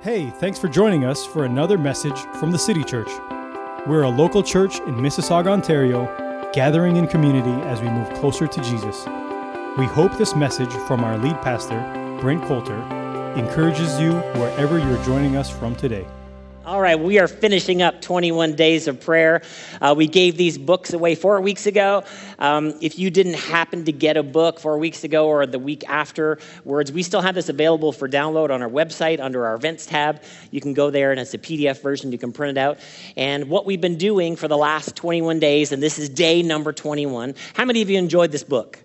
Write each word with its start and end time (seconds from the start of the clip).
Hey, 0.00 0.30
thanks 0.30 0.60
for 0.60 0.68
joining 0.68 1.04
us 1.04 1.26
for 1.26 1.44
another 1.44 1.76
message 1.76 2.16
from 2.38 2.52
the 2.52 2.58
City 2.58 2.84
Church. 2.84 3.10
We're 3.84 4.04
a 4.04 4.08
local 4.08 4.44
church 4.44 4.78
in 4.78 4.94
Mississauga, 4.94 5.48
Ontario, 5.48 6.06
gathering 6.52 6.98
in 6.98 7.08
community 7.08 7.50
as 7.66 7.80
we 7.80 7.88
move 7.88 8.08
closer 8.14 8.46
to 8.46 8.62
Jesus. 8.62 9.04
We 9.76 9.86
hope 9.86 10.16
this 10.16 10.36
message 10.36 10.72
from 10.86 11.02
our 11.02 11.18
lead 11.18 11.34
pastor, 11.42 11.80
Brent 12.20 12.44
Coulter, 12.44 12.80
encourages 13.36 13.98
you 13.98 14.12
wherever 14.38 14.78
you're 14.78 15.04
joining 15.04 15.34
us 15.34 15.50
from 15.50 15.74
today. 15.74 16.06
All 16.68 16.82
right, 16.82 17.00
we 17.00 17.18
are 17.18 17.28
finishing 17.28 17.80
up 17.80 18.02
21 18.02 18.54
days 18.54 18.88
of 18.88 19.00
prayer. 19.00 19.40
Uh, 19.80 19.94
we 19.96 20.06
gave 20.06 20.36
these 20.36 20.58
books 20.58 20.92
away 20.92 21.14
four 21.14 21.40
weeks 21.40 21.64
ago. 21.64 22.04
Um, 22.38 22.74
if 22.82 22.98
you 22.98 23.10
didn't 23.10 23.38
happen 23.38 23.86
to 23.86 23.92
get 23.92 24.18
a 24.18 24.22
book 24.22 24.60
four 24.60 24.76
weeks 24.76 25.02
ago 25.02 25.28
or 25.28 25.46
the 25.46 25.58
week 25.58 25.88
afterwards, 25.88 26.92
we 26.92 27.02
still 27.02 27.22
have 27.22 27.34
this 27.34 27.48
available 27.48 27.90
for 27.90 28.06
download 28.06 28.50
on 28.50 28.60
our 28.60 28.68
website 28.68 29.18
under 29.18 29.46
our 29.46 29.54
events 29.54 29.86
tab. 29.86 30.22
You 30.50 30.60
can 30.60 30.74
go 30.74 30.90
there 30.90 31.10
and 31.10 31.18
it's 31.18 31.32
a 31.32 31.38
PDF 31.38 31.80
version. 31.80 32.12
You 32.12 32.18
can 32.18 32.32
print 32.32 32.58
it 32.58 32.60
out. 32.60 32.80
And 33.16 33.48
what 33.48 33.64
we've 33.64 33.80
been 33.80 33.96
doing 33.96 34.36
for 34.36 34.46
the 34.46 34.58
last 34.58 34.94
21 34.94 35.40
days, 35.40 35.72
and 35.72 35.82
this 35.82 35.98
is 35.98 36.10
day 36.10 36.42
number 36.42 36.74
21. 36.74 37.34
How 37.54 37.64
many 37.64 37.80
of 37.80 37.88
you 37.88 37.96
enjoyed 37.96 38.30
this 38.30 38.44
book? 38.44 38.78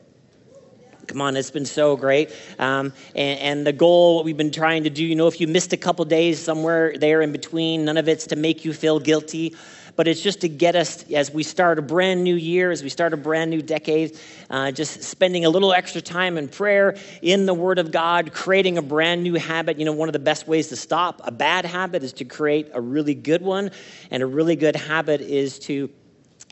Come 1.14 1.22
on, 1.22 1.38
it's 1.38 1.52
been 1.52 1.68
so 1.68 1.96
great. 1.96 2.32
Um, 2.58 2.92
and, 3.14 3.40
and, 3.40 3.68
the 3.68 3.72
goal, 3.72 4.16
what 4.16 4.26
we've 4.26 4.36
been 4.36 4.50
trying 4.50 4.86
to 4.86 4.90
do, 4.90 5.06
you 5.06 5.14
know, 5.14 5.28
if 5.28 5.40
you 5.40 5.48
missed 5.48 5.72
a 5.72 5.78
couple 5.78 6.04
days 6.06 6.40
somewhere 6.40 6.98
there 6.98 7.22
in 7.22 7.32
between, 7.32 7.86
none 7.86 7.98
of 7.98 8.08
it's 8.08 8.26
to 8.28 8.36
make 8.36 8.66
you 8.66 8.74
feel 8.74 9.00
guilty, 9.00 9.56
but 9.96 10.08
it's 10.08 10.24
just 10.24 10.42
to 10.42 10.50
get 10.50 10.76
us, 10.76 11.08
as 11.12 11.30
we 11.30 11.44
start 11.44 11.78
a 11.78 11.84
brand 11.84 12.24
new 12.24 12.34
year, 12.34 12.72
as 12.72 12.82
we 12.82 12.90
start 12.90 13.14
a 13.14 13.18
brand 13.18 13.52
new 13.52 13.62
decade, 13.62 14.18
uh, 14.50 14.72
just 14.72 15.04
spending 15.04 15.46
a 15.46 15.52
little 15.52 15.72
extra 15.72 16.02
time 16.02 16.36
in 16.36 16.48
prayer, 16.48 16.98
in 17.22 17.46
the 17.46 17.54
Word 17.54 17.78
of 17.78 17.92
God, 17.92 18.34
creating 18.34 18.80
a 18.80 18.82
brand 18.82 19.22
new 19.22 19.36
habit. 19.36 19.78
You 19.78 19.86
know, 19.86 19.94
one 19.94 20.10
of 20.10 20.14
the 20.14 20.20
best 20.20 20.48
ways 20.48 20.70
to 20.70 20.76
stop 20.76 21.22
a 21.26 21.32
bad 21.32 21.64
habit 21.64 22.02
is 22.02 22.14
to 22.14 22.26
create 22.26 22.72
a 22.74 22.82
really 22.82 23.14
good 23.14 23.44
one. 23.44 23.70
And 24.10 24.24
a 24.24 24.26
really 24.26 24.56
good 24.56 24.76
habit 24.76 25.22
is 25.22 25.60
to 25.60 25.92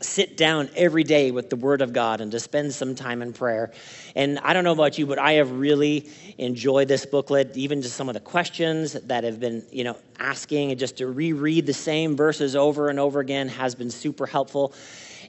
sit 0.00 0.36
down 0.36 0.70
every 0.74 1.04
day 1.04 1.30
with 1.30 1.50
the 1.50 1.56
Word 1.56 1.82
of 1.82 1.92
God 1.92 2.20
and 2.20 2.32
to 2.32 2.40
spend 2.40 2.74
some 2.74 2.94
time 2.94 3.22
in 3.22 3.32
prayer. 3.32 3.72
And 4.16 4.38
I 4.40 4.52
don't 4.52 4.64
know 4.64 4.72
about 4.72 4.98
you, 4.98 5.06
but 5.06 5.18
I 5.18 5.32
have 5.32 5.50
really 5.52 6.08
enjoyed 6.38 6.88
this 6.88 7.06
booklet, 7.06 7.56
even 7.56 7.82
just 7.82 7.96
some 7.96 8.08
of 8.08 8.14
the 8.14 8.20
questions 8.20 8.94
that 8.94 9.24
have 9.24 9.38
been, 9.38 9.64
you 9.70 9.84
know, 9.84 9.96
asking 10.18 10.70
and 10.70 10.80
just 10.80 10.98
to 10.98 11.06
reread 11.06 11.66
the 11.66 11.74
same 11.74 12.16
verses 12.16 12.56
over 12.56 12.88
and 12.88 12.98
over 12.98 13.20
again 13.20 13.48
has 13.48 13.74
been 13.74 13.90
super 13.90 14.26
helpful. 14.26 14.72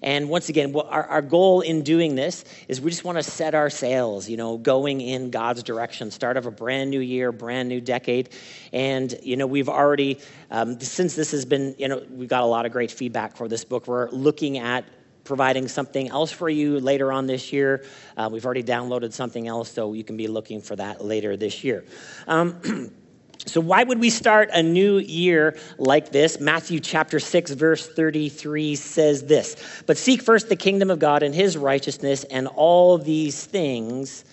And 0.03 0.29
once 0.29 0.49
again, 0.49 0.75
our, 0.75 1.05
our 1.05 1.21
goal 1.21 1.61
in 1.61 1.81
doing 1.81 2.15
this 2.15 2.43
is 2.67 2.81
we 2.81 2.91
just 2.91 3.05
want 3.05 3.17
to 3.17 3.23
set 3.23 3.55
our 3.55 3.69
sails, 3.69 4.29
you 4.29 4.37
know, 4.37 4.57
going 4.57 5.01
in 5.01 5.31
God's 5.31 5.63
direction, 5.63 6.11
start 6.11 6.37
of 6.37 6.45
a 6.45 6.51
brand 6.51 6.91
new 6.91 6.99
year, 6.99 7.31
brand 7.31 7.69
new 7.69 7.79
decade. 7.79 8.29
And, 8.73 9.15
you 9.23 9.37
know, 9.37 9.47
we've 9.47 9.69
already, 9.69 10.19
um, 10.51 10.79
since 10.79 11.15
this 11.15 11.31
has 11.31 11.45
been, 11.45 11.73
you 11.77 11.87
know, 11.87 12.03
we've 12.11 12.29
got 12.29 12.43
a 12.43 12.45
lot 12.45 12.65
of 12.65 12.73
great 12.73 12.91
feedback 12.91 13.37
for 13.37 13.47
this 13.47 13.63
book. 13.63 13.87
We're 13.87 14.09
looking 14.11 14.57
at 14.57 14.85
providing 15.23 15.69
something 15.69 16.09
else 16.09 16.31
for 16.31 16.49
you 16.49 16.79
later 16.81 17.11
on 17.11 17.25
this 17.25 17.53
year. 17.53 17.85
Uh, 18.17 18.29
we've 18.31 18.45
already 18.45 18.63
downloaded 18.63 19.13
something 19.13 19.47
else, 19.47 19.71
so 19.71 19.93
you 19.93 20.03
can 20.03 20.17
be 20.17 20.27
looking 20.27 20.61
for 20.61 20.75
that 20.75 21.03
later 21.03 21.37
this 21.37 21.63
year. 21.63 21.85
Um, 22.27 22.93
So, 23.45 23.59
why 23.59 23.83
would 23.83 23.99
we 23.99 24.09
start 24.09 24.49
a 24.53 24.63
new 24.63 24.99
year 24.99 25.57
like 25.77 26.11
this? 26.11 26.39
Matthew 26.39 26.79
chapter 26.79 27.19
6, 27.19 27.51
verse 27.51 27.87
33 27.87 28.75
says 28.75 29.25
this 29.25 29.83
But 29.85 29.97
seek 29.97 30.21
first 30.21 30.47
the 30.47 30.55
kingdom 30.55 30.89
of 30.89 30.99
God 30.99 31.23
and 31.23 31.35
his 31.35 31.57
righteousness, 31.57 32.23
and 32.25 32.47
all 32.47 32.97
these 32.97 33.45
things 33.45 34.23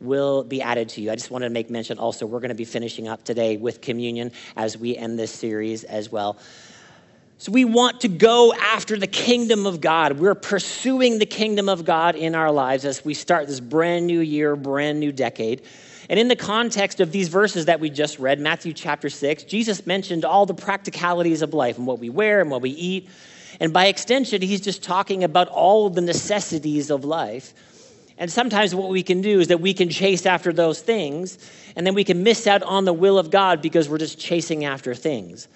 will 0.00 0.44
be 0.44 0.62
added 0.62 0.88
to 0.90 1.00
you. 1.00 1.10
I 1.10 1.16
just 1.16 1.30
wanted 1.30 1.48
to 1.48 1.52
make 1.52 1.70
mention 1.70 1.98
also, 1.98 2.24
we're 2.24 2.40
going 2.40 2.50
to 2.50 2.54
be 2.54 2.64
finishing 2.64 3.08
up 3.08 3.24
today 3.24 3.56
with 3.56 3.80
communion 3.80 4.32
as 4.56 4.76
we 4.78 4.96
end 4.96 5.18
this 5.18 5.32
series 5.32 5.82
as 5.84 6.10
well. 6.12 6.38
So, 7.38 7.50
we 7.50 7.64
want 7.64 8.02
to 8.02 8.08
go 8.08 8.54
after 8.54 8.96
the 8.96 9.08
kingdom 9.08 9.66
of 9.66 9.80
God. 9.80 10.20
We're 10.20 10.36
pursuing 10.36 11.18
the 11.18 11.26
kingdom 11.26 11.68
of 11.68 11.84
God 11.84 12.14
in 12.14 12.36
our 12.36 12.52
lives 12.52 12.84
as 12.84 13.04
we 13.04 13.14
start 13.14 13.48
this 13.48 13.58
brand 13.58 14.06
new 14.06 14.20
year, 14.20 14.54
brand 14.54 15.00
new 15.00 15.10
decade. 15.10 15.62
And 16.12 16.20
in 16.20 16.28
the 16.28 16.36
context 16.36 17.00
of 17.00 17.10
these 17.10 17.28
verses 17.28 17.64
that 17.64 17.80
we 17.80 17.88
just 17.88 18.18
read, 18.18 18.38
Matthew 18.38 18.74
chapter 18.74 19.08
6, 19.08 19.44
Jesus 19.44 19.86
mentioned 19.86 20.26
all 20.26 20.44
the 20.44 20.52
practicalities 20.52 21.40
of 21.40 21.54
life 21.54 21.78
and 21.78 21.86
what 21.86 22.00
we 22.00 22.10
wear 22.10 22.42
and 22.42 22.50
what 22.50 22.60
we 22.60 22.68
eat. 22.68 23.08
And 23.60 23.72
by 23.72 23.86
extension, 23.86 24.42
he's 24.42 24.60
just 24.60 24.82
talking 24.82 25.24
about 25.24 25.48
all 25.48 25.88
the 25.88 26.02
necessities 26.02 26.90
of 26.90 27.06
life. 27.06 27.54
And 28.18 28.30
sometimes 28.30 28.74
what 28.74 28.90
we 28.90 29.02
can 29.02 29.22
do 29.22 29.40
is 29.40 29.48
that 29.48 29.62
we 29.62 29.72
can 29.72 29.88
chase 29.88 30.26
after 30.26 30.52
those 30.52 30.82
things, 30.82 31.38
and 31.76 31.86
then 31.86 31.94
we 31.94 32.04
can 32.04 32.22
miss 32.22 32.46
out 32.46 32.62
on 32.62 32.84
the 32.84 32.92
will 32.92 33.18
of 33.18 33.30
God 33.30 33.62
because 33.62 33.88
we're 33.88 33.96
just 33.96 34.18
chasing 34.18 34.66
after 34.66 34.94
things. 34.94 35.48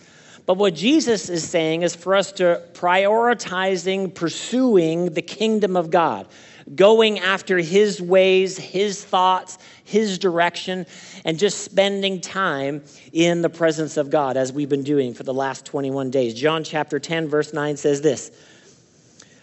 But 0.46 0.56
what 0.56 0.74
Jesus 0.74 1.28
is 1.28 1.46
saying 1.46 1.82
is 1.82 1.94
for 1.94 2.14
us 2.14 2.32
to 2.32 2.62
prioritizing 2.72 4.14
pursuing 4.14 5.12
the 5.12 5.20
kingdom 5.20 5.76
of 5.76 5.90
God, 5.90 6.26
going 6.74 7.20
after 7.20 7.58
his 7.58 8.02
ways, 8.02 8.58
his 8.58 9.04
thoughts, 9.04 9.58
his 9.84 10.18
direction, 10.18 10.86
and 11.24 11.38
just 11.38 11.62
spending 11.62 12.20
time 12.20 12.82
in 13.12 13.42
the 13.42 13.48
presence 13.48 13.96
of 13.96 14.10
God 14.10 14.36
as 14.36 14.52
we've 14.52 14.68
been 14.68 14.82
doing 14.82 15.14
for 15.14 15.22
the 15.22 15.34
last 15.34 15.64
21 15.64 16.10
days. 16.10 16.34
John 16.34 16.64
chapter 16.64 16.98
10, 16.98 17.28
verse 17.28 17.52
9 17.52 17.76
says 17.76 18.00
this. 18.00 18.30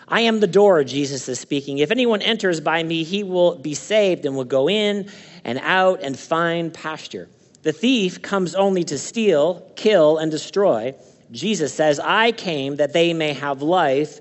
I 0.07 0.22
am 0.22 0.41
the 0.41 0.47
door, 0.47 0.83
Jesus 0.83 1.29
is 1.29 1.39
speaking. 1.39 1.78
If 1.78 1.89
anyone 1.89 2.22
enters 2.22 2.59
by 2.59 2.83
me, 2.83 3.03
he 3.03 3.23
will 3.23 3.56
be 3.56 3.73
saved 3.73 4.25
and 4.25 4.35
will 4.35 4.44
go 4.44 4.69
in 4.69 5.09
and 5.45 5.59
out 5.59 6.01
and 6.01 6.19
find 6.19 6.73
pasture. 6.73 7.29
The 7.63 7.72
thief 7.72 8.22
comes 8.22 8.53
only 8.53 8.83
to 8.83 8.97
steal, 8.97 9.66
kill, 9.78 10.17
and 10.17 10.29
destroy. 10.29 10.94
Jesus 11.31 11.73
says, 11.73 12.00
I 12.01 12.33
came 12.33 12.75
that 12.75 12.91
they 12.91 13.13
may 13.13 13.31
have 13.33 13.62
life 13.62 14.19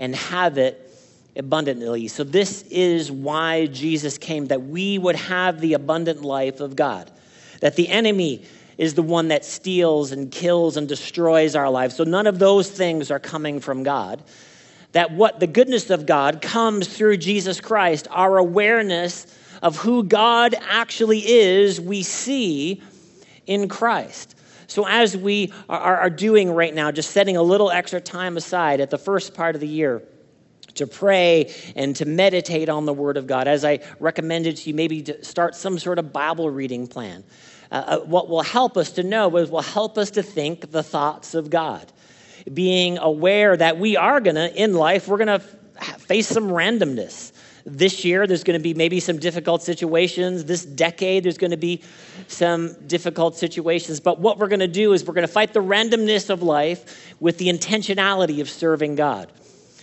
and 0.00 0.14
have 0.16 0.58
it 0.58 0.89
abundantly. 1.36 2.08
So, 2.08 2.24
this 2.24 2.62
is 2.70 3.10
why 3.10 3.66
Jesus 3.66 4.18
came, 4.18 4.46
that 4.46 4.62
we 4.62 4.98
would 4.98 5.16
have 5.16 5.60
the 5.60 5.74
abundant 5.74 6.22
life 6.22 6.60
of 6.60 6.76
God, 6.76 7.10
that 7.60 7.76
the 7.76 7.88
enemy 7.88 8.44
is 8.78 8.94
the 8.94 9.02
one 9.02 9.28
that 9.28 9.44
steals 9.44 10.12
and 10.12 10.30
kills 10.30 10.76
and 10.76 10.88
destroys 10.88 11.54
our 11.54 11.70
lives. 11.70 11.96
So, 11.96 12.04
none 12.04 12.26
of 12.26 12.38
those 12.38 12.70
things 12.70 13.10
are 13.10 13.18
coming 13.18 13.60
from 13.60 13.82
God. 13.82 14.22
That 14.92 15.12
what 15.12 15.38
the 15.38 15.46
goodness 15.46 15.90
of 15.90 16.04
God 16.04 16.42
comes 16.42 16.88
through 16.88 17.18
Jesus 17.18 17.60
Christ, 17.60 18.08
our 18.10 18.38
awareness 18.38 19.26
of 19.62 19.76
who 19.76 20.02
God 20.02 20.54
actually 20.60 21.20
is, 21.20 21.80
we 21.80 22.02
see 22.02 22.82
in 23.46 23.68
Christ. 23.68 24.34
So, 24.66 24.86
as 24.86 25.16
we 25.16 25.52
are, 25.68 26.08
doing 26.08 26.52
right 26.52 26.72
now, 26.72 26.92
just 26.92 27.10
setting 27.10 27.36
a 27.36 27.42
little 27.42 27.70
extra 27.70 28.00
time 28.00 28.36
aside 28.36 28.80
at 28.80 28.90
the 28.90 28.98
first 28.98 29.34
part 29.34 29.56
of 29.56 29.60
the 29.60 29.66
year, 29.66 30.02
to 30.74 30.86
pray 30.86 31.52
and 31.76 31.94
to 31.96 32.04
meditate 32.04 32.68
on 32.68 32.86
the 32.86 32.92
Word 32.92 33.16
of 33.16 33.26
God. 33.26 33.48
As 33.48 33.64
I 33.64 33.80
recommended 33.98 34.56
to 34.58 34.70
you, 34.70 34.74
maybe 34.74 35.02
to 35.02 35.24
start 35.24 35.54
some 35.54 35.78
sort 35.78 35.98
of 35.98 36.12
Bible 36.12 36.50
reading 36.50 36.86
plan. 36.86 37.24
Uh, 37.70 37.74
uh 37.74 37.98
what 38.00 38.28
will 38.28 38.42
help 38.42 38.76
us 38.76 38.92
to 38.92 39.02
know 39.02 39.36
is 39.36 39.50
will 39.50 39.62
help 39.62 39.98
us 39.98 40.10
to 40.12 40.22
think 40.22 40.70
the 40.70 40.82
thoughts 40.82 41.34
of 41.34 41.50
God. 41.50 41.92
Being 42.52 42.98
aware 42.98 43.56
that 43.56 43.78
we 43.78 43.96
are 43.96 44.20
going 44.20 44.36
to, 44.36 44.54
in 44.54 44.74
life, 44.74 45.08
we're 45.08 45.18
going 45.18 45.40
to 45.40 45.44
face 45.98 46.28
some 46.28 46.48
randomness. 46.48 47.32
This 47.66 48.04
year, 48.04 48.26
there's 48.26 48.42
going 48.42 48.58
to 48.58 48.62
be 48.62 48.72
maybe 48.72 49.00
some 49.00 49.18
difficult 49.18 49.62
situations. 49.62 50.46
This 50.46 50.64
decade, 50.64 51.24
there's 51.24 51.36
going 51.36 51.50
to 51.50 51.58
be 51.58 51.82
some 52.26 52.74
difficult 52.86 53.36
situations. 53.36 54.00
But 54.00 54.18
what 54.18 54.38
we're 54.38 54.48
going 54.48 54.60
to 54.60 54.68
do 54.68 54.94
is 54.94 55.04
we're 55.04 55.14
going 55.14 55.26
to 55.26 55.32
fight 55.32 55.52
the 55.52 55.62
randomness 55.62 56.30
of 56.30 56.42
life 56.42 57.14
with 57.20 57.36
the 57.36 57.48
intentionality 57.48 58.40
of 58.40 58.48
serving 58.48 58.94
God 58.94 59.30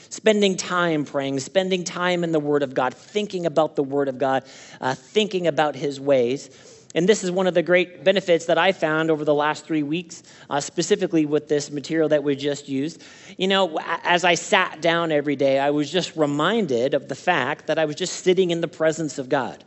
spending 0.10 0.56
time 0.58 1.06
praying, 1.06 1.40
spending 1.40 1.84
time 1.84 2.24
in 2.24 2.32
the 2.32 2.40
Word 2.40 2.64
of 2.64 2.74
God, 2.74 2.94
thinking 2.94 3.46
about 3.46 3.76
the 3.76 3.84
Word 3.84 4.08
of 4.08 4.18
God, 4.18 4.44
uh, 4.82 4.96
thinking 4.96 5.48
about 5.48 5.76
His 5.76 6.00
ways. 6.00 6.50
And 6.96 7.08
this 7.08 7.24
is 7.24 7.30
one 7.30 7.48
of 7.48 7.54
the 7.54 7.62
great 7.62 8.04
benefits 8.04 8.46
that 8.46 8.58
I 8.58 8.72
found 8.72 9.12
over 9.12 9.24
the 9.24 9.34
last 9.34 9.66
three 9.66 9.84
weeks, 9.84 10.24
uh, 10.50 10.60
specifically 10.60 11.26
with 11.26 11.48
this 11.48 11.70
material 11.70 12.10
that 12.10 12.24
we 12.24 12.36
just 12.36 12.70
used. 12.70 13.04
You 13.38 13.48
know, 13.48 13.78
as 14.04 14.24
I 14.24 14.36
sat 14.36 14.82
down 14.82 15.12
every 15.12 15.36
day, 15.36 15.60
I 15.60 15.70
was 15.72 15.92
just 15.92 16.16
reminded 16.16 16.94
of 16.94 17.08
the 17.08 17.16
fact 17.16 17.68
that 17.68 17.78
I 17.78 17.86
was 17.86 17.96
just 17.96 18.24
sitting 18.24 18.52
in 18.52 18.62
the 18.62 18.68
presence 18.68 19.20
of 19.20 19.30
God. 19.30 19.64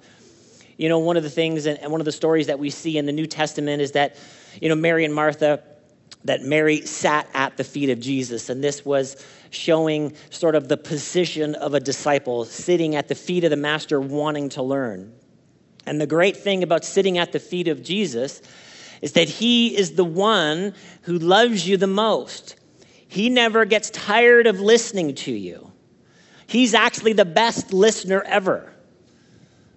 You 0.77 0.89
know, 0.89 0.99
one 0.99 1.19
of 1.19 1.23
the 1.23 1.31
things 1.31 1.67
and 1.67 1.93
one 1.93 2.01
of 2.01 2.07
the 2.07 2.13
stories 2.13 2.47
that 2.47 2.59
we 2.59 2.71
see 2.71 2.97
in 2.97 3.05
the 3.05 3.13
New 3.13 3.27
Testament 3.27 3.83
is 3.83 3.93
that, 3.93 4.17
you 4.63 4.69
know, 4.71 4.75
Mary 4.75 5.05
and 5.05 5.15
Martha, 5.15 5.63
that 6.25 6.43
Mary 6.43 6.85
sat 6.87 7.29
at 7.35 7.57
the 7.57 7.65
feet 7.65 7.91
of 7.91 8.01
Jesus. 8.01 8.49
And 8.49 8.65
this 8.65 8.85
was 8.85 9.23
showing 9.51 10.15
sort 10.31 10.55
of 10.55 10.69
the 10.69 10.77
position 10.77 11.55
of 11.57 11.75
a 11.75 11.81
disciple, 11.81 12.45
sitting 12.45 12.97
at 12.97 13.09
the 13.09 13.15
feet 13.15 13.45
of 13.45 13.51
the 13.51 13.57
master, 13.57 14.01
wanting 14.01 14.49
to 14.51 14.63
learn. 14.63 15.13
And 15.87 16.01
the 16.01 16.07
great 16.07 16.37
thing 16.37 16.63
about 16.63 16.85
sitting 16.85 17.19
at 17.19 17.33
the 17.33 17.41
feet 17.41 17.69
of 17.69 17.83
Jesus 17.83 18.43
is 19.03 19.13
that 19.13 19.29
he 19.29 19.77
is 19.77 19.93
the 19.95 20.05
one 20.05 20.75
who 21.03 21.19
loves 21.19 21.69
you 21.69 21.77
the 21.77 21.87
most. 21.87 22.57
He 23.09 23.29
never 23.29 23.65
gets 23.65 23.91
tired 23.91 24.47
of 24.47 24.61
listening 24.61 25.15
to 25.17 25.33
you. 25.33 25.73
He's 26.47 26.75
actually 26.75 27.13
the 27.13 27.25
best 27.25 27.73
listener 27.73 28.23
ever. 28.27 28.73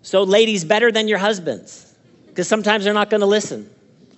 So, 0.01 0.23
ladies, 0.23 0.65
better 0.65 0.91
than 0.91 1.07
your 1.07 1.17
husbands, 1.17 1.95
because 2.27 2.47
sometimes 2.47 2.83
they're 2.83 2.93
not 2.93 3.09
going 3.09 3.21
to 3.21 3.27
listen. 3.27 3.69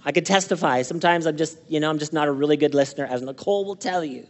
I 0.04 0.12
could 0.12 0.26
testify. 0.26 0.82
Sometimes 0.82 1.28
I'm 1.28 1.38
just, 1.38 1.58
you 1.68 1.80
know, 1.80 1.90
I'm 1.90 2.00
just 2.00 2.14
not 2.14 2.28
a 2.28 2.32
really 2.32 2.58
good 2.58 2.74
listener, 2.74 3.06
as 3.06 3.22
Nicole 3.22 3.66
will 3.66 3.76
tell 3.76 4.04
you. 4.04 4.28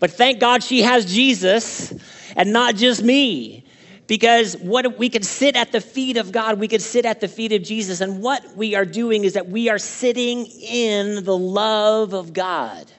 But 0.00 0.10
thank 0.10 0.40
God 0.40 0.64
she 0.64 0.82
has 0.82 1.04
Jesus 1.04 1.92
and 2.34 2.52
not 2.52 2.74
just 2.74 3.02
me. 3.02 3.64
Because 4.06 4.56
what 4.56 4.98
we 4.98 5.08
could 5.08 5.24
sit 5.24 5.54
at 5.54 5.70
the 5.70 5.80
feet 5.80 6.16
of 6.16 6.32
God, 6.32 6.58
we 6.58 6.66
could 6.66 6.82
sit 6.82 7.06
at 7.06 7.20
the 7.20 7.28
feet 7.28 7.52
of 7.52 7.62
Jesus. 7.62 8.00
And 8.00 8.20
what 8.20 8.56
we 8.56 8.74
are 8.74 8.84
doing 8.84 9.22
is 9.22 9.34
that 9.34 9.48
we 9.48 9.68
are 9.68 9.78
sitting 9.78 10.46
in 10.46 11.22
the 11.22 11.36
love 11.36 12.12
of 12.12 12.32
God. 12.32 12.90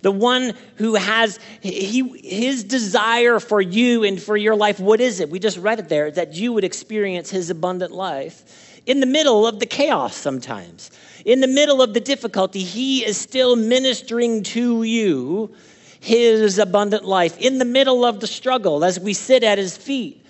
The 0.00 0.12
one 0.12 0.54
who 0.76 0.94
has 0.94 1.40
he, 1.60 2.20
his 2.20 2.64
desire 2.64 3.40
for 3.40 3.60
you 3.60 4.04
and 4.04 4.22
for 4.22 4.36
your 4.36 4.54
life, 4.54 4.78
what 4.78 5.00
is 5.00 5.20
it? 5.20 5.28
We 5.28 5.40
just 5.40 5.58
read 5.58 5.78
it 5.78 5.88
there 5.88 6.10
that 6.12 6.34
you 6.34 6.52
would 6.52 6.64
experience 6.64 7.28
his 7.28 7.50
abundant 7.50 7.92
life 7.92 8.75
in 8.86 9.00
the 9.00 9.06
middle 9.06 9.46
of 9.46 9.58
the 9.58 9.66
chaos 9.66 10.16
sometimes. 10.16 10.90
In 11.24 11.40
the 11.40 11.48
middle 11.48 11.82
of 11.82 11.92
the 11.92 12.00
difficulty, 12.00 12.62
he 12.62 13.04
is 13.04 13.16
still 13.16 13.56
ministering 13.56 14.44
to 14.44 14.84
you 14.84 15.54
his 16.00 16.58
abundant 16.58 17.04
life. 17.04 17.36
In 17.38 17.58
the 17.58 17.64
middle 17.64 18.04
of 18.04 18.20
the 18.20 18.28
struggle, 18.28 18.84
as 18.84 19.00
we 19.00 19.12
sit 19.12 19.42
at 19.42 19.58
his 19.58 19.76
feet, 19.76 20.24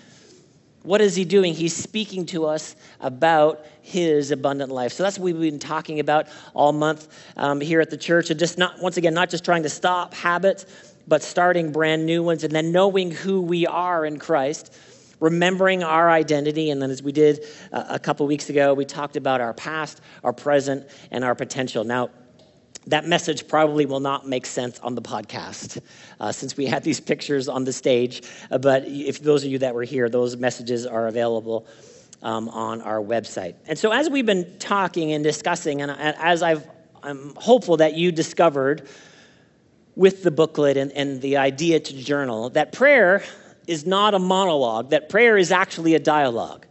what 0.83 1.01
is 1.01 1.17
he 1.17 1.25
doing? 1.25 1.53
He's 1.53 1.77
speaking 1.77 2.25
to 2.27 2.47
us 2.47 2.77
about 3.01 3.67
his 3.83 4.31
abundant 4.31 4.71
life. 4.71 4.93
So 4.93 5.03
that's 5.03 5.19
what 5.19 5.25
we've 5.25 5.51
been 5.51 5.59
talking 5.59 6.01
about 6.01 6.29
all 6.55 6.73
month 6.73 7.09
um, 7.37 7.61
here 7.61 7.81
at 7.81 7.91
the 7.91 7.97
church. 7.97 8.31
And 8.31 8.39
just 8.39 8.57
not, 8.57 8.81
once 8.81 8.97
again, 8.97 9.13
not 9.13 9.29
just 9.29 9.45
trying 9.45 9.65
to 9.65 9.69
stop 9.69 10.15
habits, 10.15 10.65
but 11.09 11.23
starting 11.23 11.73
brand 11.73 12.07
new 12.07 12.23
ones 12.23 12.45
and 12.45 12.53
then 12.53 12.73
knowing 12.73 13.11
who 13.11 13.43
we 13.43 13.67
are 13.67 14.07
in 14.07 14.19
Christ, 14.19 14.73
remembering 15.21 15.83
our 15.83 16.11
identity. 16.11 16.71
And 16.71 16.81
then, 16.81 16.91
as 16.91 17.03
we 17.03 17.13
did 17.13 17.45
uh, 17.73 17.85
a 17.89 17.99
couple 17.99 18.27
weeks 18.27 18.51
ago, 18.51 18.75
we 18.75 18.85
talked 18.85 19.17
about 19.17 19.41
our 19.41 19.55
past, 19.55 20.01
our 20.25 20.33
present, 20.33 20.89
and 21.11 21.25
our 21.25 21.35
potential. 21.35 21.85
Now, 21.85 22.11
that 22.87 23.05
message 23.05 23.49
probably 23.49 23.85
will 23.85 24.01
not 24.01 24.29
make 24.29 24.47
sense 24.47 24.79
on 24.81 24.95
the 24.95 25.03
podcast 25.03 25.81
uh, 26.21 26.31
since 26.31 26.57
we 26.57 26.67
had 26.67 26.85
these 26.85 27.01
pictures 27.01 27.49
on 27.49 27.65
the 27.65 27.73
stage. 27.73 28.23
Uh, 28.51 28.59
but 28.59 28.85
if 28.87 29.21
those 29.21 29.45
of 29.45 29.51
you 29.51 29.59
that 29.59 29.75
were 29.75 29.83
here, 29.83 30.09
those 30.09 30.37
messages 30.37 30.87
are 30.87 31.09
available 31.09 31.67
um, 32.23 32.49
on 32.49 32.81
our 32.83 33.01
website. 33.01 33.55
And 33.67 33.79
so, 33.79 33.93
as 33.93 34.09
we've 34.09 34.27
been 34.27 34.59
talking 34.59 35.13
and 35.13 35.25
discussing, 35.25 35.83
and 35.83 35.91
as 35.91 36.43
I've, 36.43 36.67
I'm 37.03 37.35
hopeful 37.37 37.79
that 37.79 37.95
you 37.95 38.13
discovered 38.13 38.89
with 39.97 40.23
the 40.23 40.31
booklet 40.31 40.77
and, 40.77 40.93
and 40.93 41.21
the 41.23 41.39
idea 41.39 41.81
to 41.81 41.97
journal, 41.97 42.51
that 42.51 42.73
prayer 42.73 43.25
is 43.67 43.87
not 43.87 44.15
a 44.15 44.19
monologue, 44.19 44.91
that 44.91 45.09
prayer 45.09 45.37
is 45.37 45.53
actually 45.53 45.95
a 45.95 45.99
dialogue. 45.99 46.67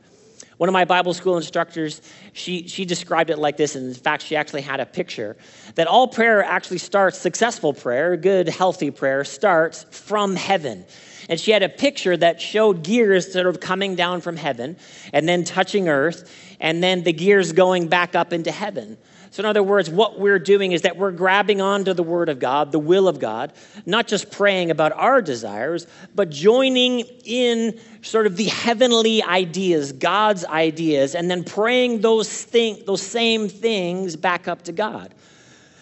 One 0.57 0.69
of 0.69 0.73
my 0.73 0.85
Bible 0.85 1.13
school 1.13 1.35
instructors, 1.35 2.01
she, 2.31 2.67
she 2.67 2.85
described 2.85 3.29
it 3.29 3.37
like 3.37 3.57
this, 3.57 3.75
and 3.75 3.87
in 3.87 3.93
fact, 3.93 4.23
she 4.23 4.37
actually 4.37 4.61
had 4.61 4.79
a 4.79 4.85
picture 4.85 5.35
that 5.75 5.87
all 5.87 6.07
prayer 6.07 6.41
actually 6.41 6.77
starts, 6.77 7.17
successful 7.17 7.73
prayer, 7.73 8.15
good, 8.15 8.47
healthy 8.47 8.89
prayer, 8.89 9.25
starts 9.25 9.83
from 9.91 10.35
heaven. 10.35 10.85
And 11.27 11.39
she 11.39 11.51
had 11.51 11.63
a 11.63 11.69
picture 11.69 12.15
that 12.15 12.39
showed 12.39 12.83
gears 12.83 13.33
sort 13.33 13.47
of 13.47 13.59
coming 13.59 13.95
down 13.95 14.21
from 14.21 14.37
heaven 14.37 14.77
and 15.11 15.27
then 15.27 15.43
touching 15.43 15.89
earth, 15.89 16.31
and 16.61 16.81
then 16.81 17.03
the 17.03 17.11
gears 17.11 17.51
going 17.51 17.89
back 17.89 18.15
up 18.15 18.31
into 18.31 18.51
heaven. 18.51 18.97
So, 19.35 19.41
in 19.41 19.47
other 19.47 19.63
words, 19.63 19.89
what 19.89 20.17
we're 20.17 20.39
doing 20.39 20.71
is 20.71 20.83
that 20.83 20.95
we're 20.95 21.11
grabbing 21.11 21.59
onto 21.59 21.93
the 21.93 22.03
Word 22.03 22.29
of 22.29 22.39
God, 22.39 22.71
the 22.71 22.79
will 22.79 23.05
of 23.05 23.19
God, 23.19 23.51
not 23.85 24.07
just 24.07 24.31
praying 24.31 24.71
about 24.71 24.93
our 24.93 25.21
desires, 25.21 25.87
but 26.15 26.29
joining 26.29 27.01
in 27.25 27.77
sort 28.01 28.27
of 28.27 28.37
the 28.37 28.45
heavenly 28.45 29.21
ideas, 29.21 29.91
God's 29.91 30.45
ideas, 30.45 31.15
and 31.15 31.29
then 31.29 31.43
praying 31.43 31.99
those, 31.99 32.29
thing, 32.29 32.81
those 32.85 33.01
same 33.01 33.49
things 33.49 34.15
back 34.15 34.47
up 34.47 34.61
to 34.61 34.71
God. 34.71 35.13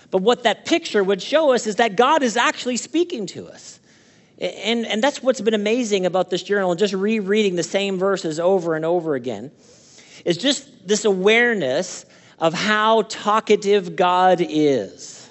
But 0.09 0.23
what 0.23 0.41
that 0.45 0.65
picture 0.65 1.03
would 1.03 1.21
show 1.21 1.53
us 1.53 1.67
is 1.67 1.75
that 1.75 1.95
God 1.95 2.23
is 2.23 2.35
actually 2.35 2.77
speaking 2.77 3.27
to 3.27 3.49
us. 3.49 3.79
And, 4.39 4.83
and 4.87 5.03
that's 5.03 5.21
what's 5.21 5.41
been 5.41 5.53
amazing 5.53 6.07
about 6.07 6.31
this 6.31 6.41
journal, 6.41 6.71
and 6.71 6.79
just 6.79 6.95
rereading 6.95 7.55
the 7.55 7.61
same 7.61 7.99
verses 7.99 8.39
over 8.39 8.73
and 8.73 8.83
over 8.83 9.13
again, 9.13 9.51
is 10.25 10.37
just 10.37 10.87
this 10.87 11.05
awareness 11.05 12.07
of 12.43 12.53
how 12.53 13.03
talkative 13.03 13.95
God 13.95 14.39
is. 14.41 15.29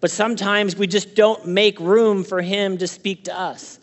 But 0.00 0.10
sometimes 0.10 0.76
we 0.76 0.86
just 0.86 1.14
don't 1.14 1.46
make 1.46 1.80
room 1.80 2.22
for 2.22 2.42
Him 2.42 2.76
to 2.78 2.86
speak 2.86 3.24
to 3.24 3.36
us. 3.36 3.78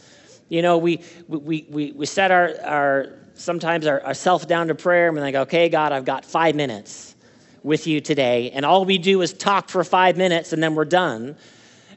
You 0.47 0.61
know, 0.61 0.77
we, 0.77 1.01
we, 1.27 1.65
we, 1.67 1.91
we 1.93 2.05
set 2.05 2.29
our, 2.29 2.53
our 2.63 3.13
sometimes 3.33 3.87
our, 3.87 4.03
ourself 4.03 4.47
down 4.47 4.67
to 4.67 4.75
prayer 4.75 5.07
and 5.07 5.17
we're 5.17 5.23
like, 5.23 5.33
okay, 5.33 5.69
God, 5.69 5.91
I've 5.91 6.05
got 6.05 6.23
five 6.23 6.53
minutes 6.53 7.15
with 7.63 7.87
you 7.87 7.99
today. 7.99 8.51
And 8.51 8.63
all 8.63 8.85
we 8.85 8.99
do 8.99 9.23
is 9.23 9.33
talk 9.33 9.67
for 9.67 9.83
five 9.83 10.17
minutes 10.17 10.53
and 10.53 10.61
then 10.61 10.75
we're 10.75 10.85
done. 10.85 11.35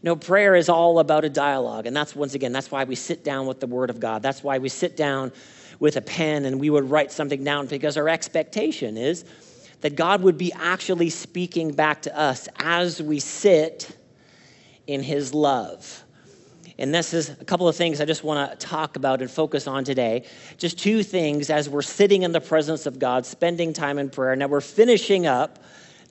No, 0.02 0.16
prayer 0.16 0.54
is 0.54 0.70
all 0.70 0.98
about 0.98 1.26
a 1.26 1.30
dialogue. 1.30 1.84
And 1.84 1.94
that's, 1.94 2.16
once 2.16 2.32
again, 2.32 2.52
that's 2.52 2.70
why 2.70 2.84
we 2.84 2.94
sit 2.94 3.22
down 3.22 3.46
with 3.46 3.60
the 3.60 3.66
Word 3.66 3.90
of 3.90 4.00
God. 4.00 4.22
That's 4.22 4.42
why 4.42 4.56
we 4.56 4.70
sit 4.70 4.96
down 4.96 5.30
with 5.78 5.96
a 5.96 6.02
pen 6.02 6.46
and 6.46 6.58
we 6.58 6.70
would 6.70 6.88
write 6.88 7.12
something 7.12 7.44
down 7.44 7.66
because 7.66 7.98
our 7.98 8.08
expectation 8.08 8.96
is 8.96 9.26
that 9.80 9.96
God 9.96 10.22
would 10.22 10.38
be 10.38 10.52
actually 10.52 11.10
speaking 11.10 11.72
back 11.72 12.02
to 12.02 12.18
us 12.18 12.48
as 12.58 13.02
we 13.02 13.20
sit 13.20 13.96
in 14.86 15.02
His 15.02 15.32
love. 15.32 16.04
And 16.78 16.94
this 16.94 17.12
is 17.12 17.28
a 17.28 17.44
couple 17.44 17.68
of 17.68 17.76
things 17.76 18.00
I 18.00 18.06
just 18.06 18.24
want 18.24 18.50
to 18.50 18.66
talk 18.66 18.96
about 18.96 19.20
and 19.20 19.30
focus 19.30 19.66
on 19.66 19.84
today. 19.84 20.24
Just 20.56 20.78
two 20.78 21.02
things 21.02 21.50
as 21.50 21.68
we're 21.68 21.82
sitting 21.82 22.22
in 22.22 22.32
the 22.32 22.40
presence 22.40 22.86
of 22.86 22.98
God, 22.98 23.26
spending 23.26 23.74
time 23.74 23.98
in 23.98 24.08
prayer. 24.08 24.34
Now 24.34 24.46
we're 24.46 24.62
finishing 24.62 25.26
up 25.26 25.62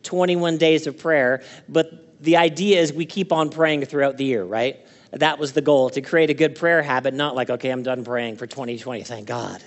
21 0.04 0.58
days 0.58 0.86
of 0.86 0.98
prayer, 0.98 1.42
but 1.68 2.22
the 2.22 2.38
idea 2.38 2.80
is 2.80 2.94
we 2.94 3.06
keep 3.06 3.32
on 3.32 3.50
praying 3.50 3.86
throughout 3.86 4.18
the 4.18 4.26
year, 4.26 4.44
right? 4.44 4.80
That 5.12 5.40
was 5.40 5.54
the 5.54 5.62
goal 5.62 5.90
to 5.92 6.02
create 6.02 6.30
a 6.30 6.36
good 6.36 6.56
prayer 6.56 6.84
habit, 6.84 7.16
not 7.16 7.36
like, 7.36 7.50
okay, 7.50 7.72
I'm 7.72 7.82
done 7.82 8.04
praying 8.04 8.36
for 8.36 8.46
2020, 8.46 9.04
thank 9.04 9.28
God. 9.28 9.64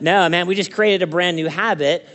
No, 0.00 0.28
man, 0.28 0.46
we 0.46 0.54
just 0.54 0.72
created 0.72 1.02
a 1.02 1.06
brand 1.08 1.36
new 1.36 1.48
habit 1.48 2.08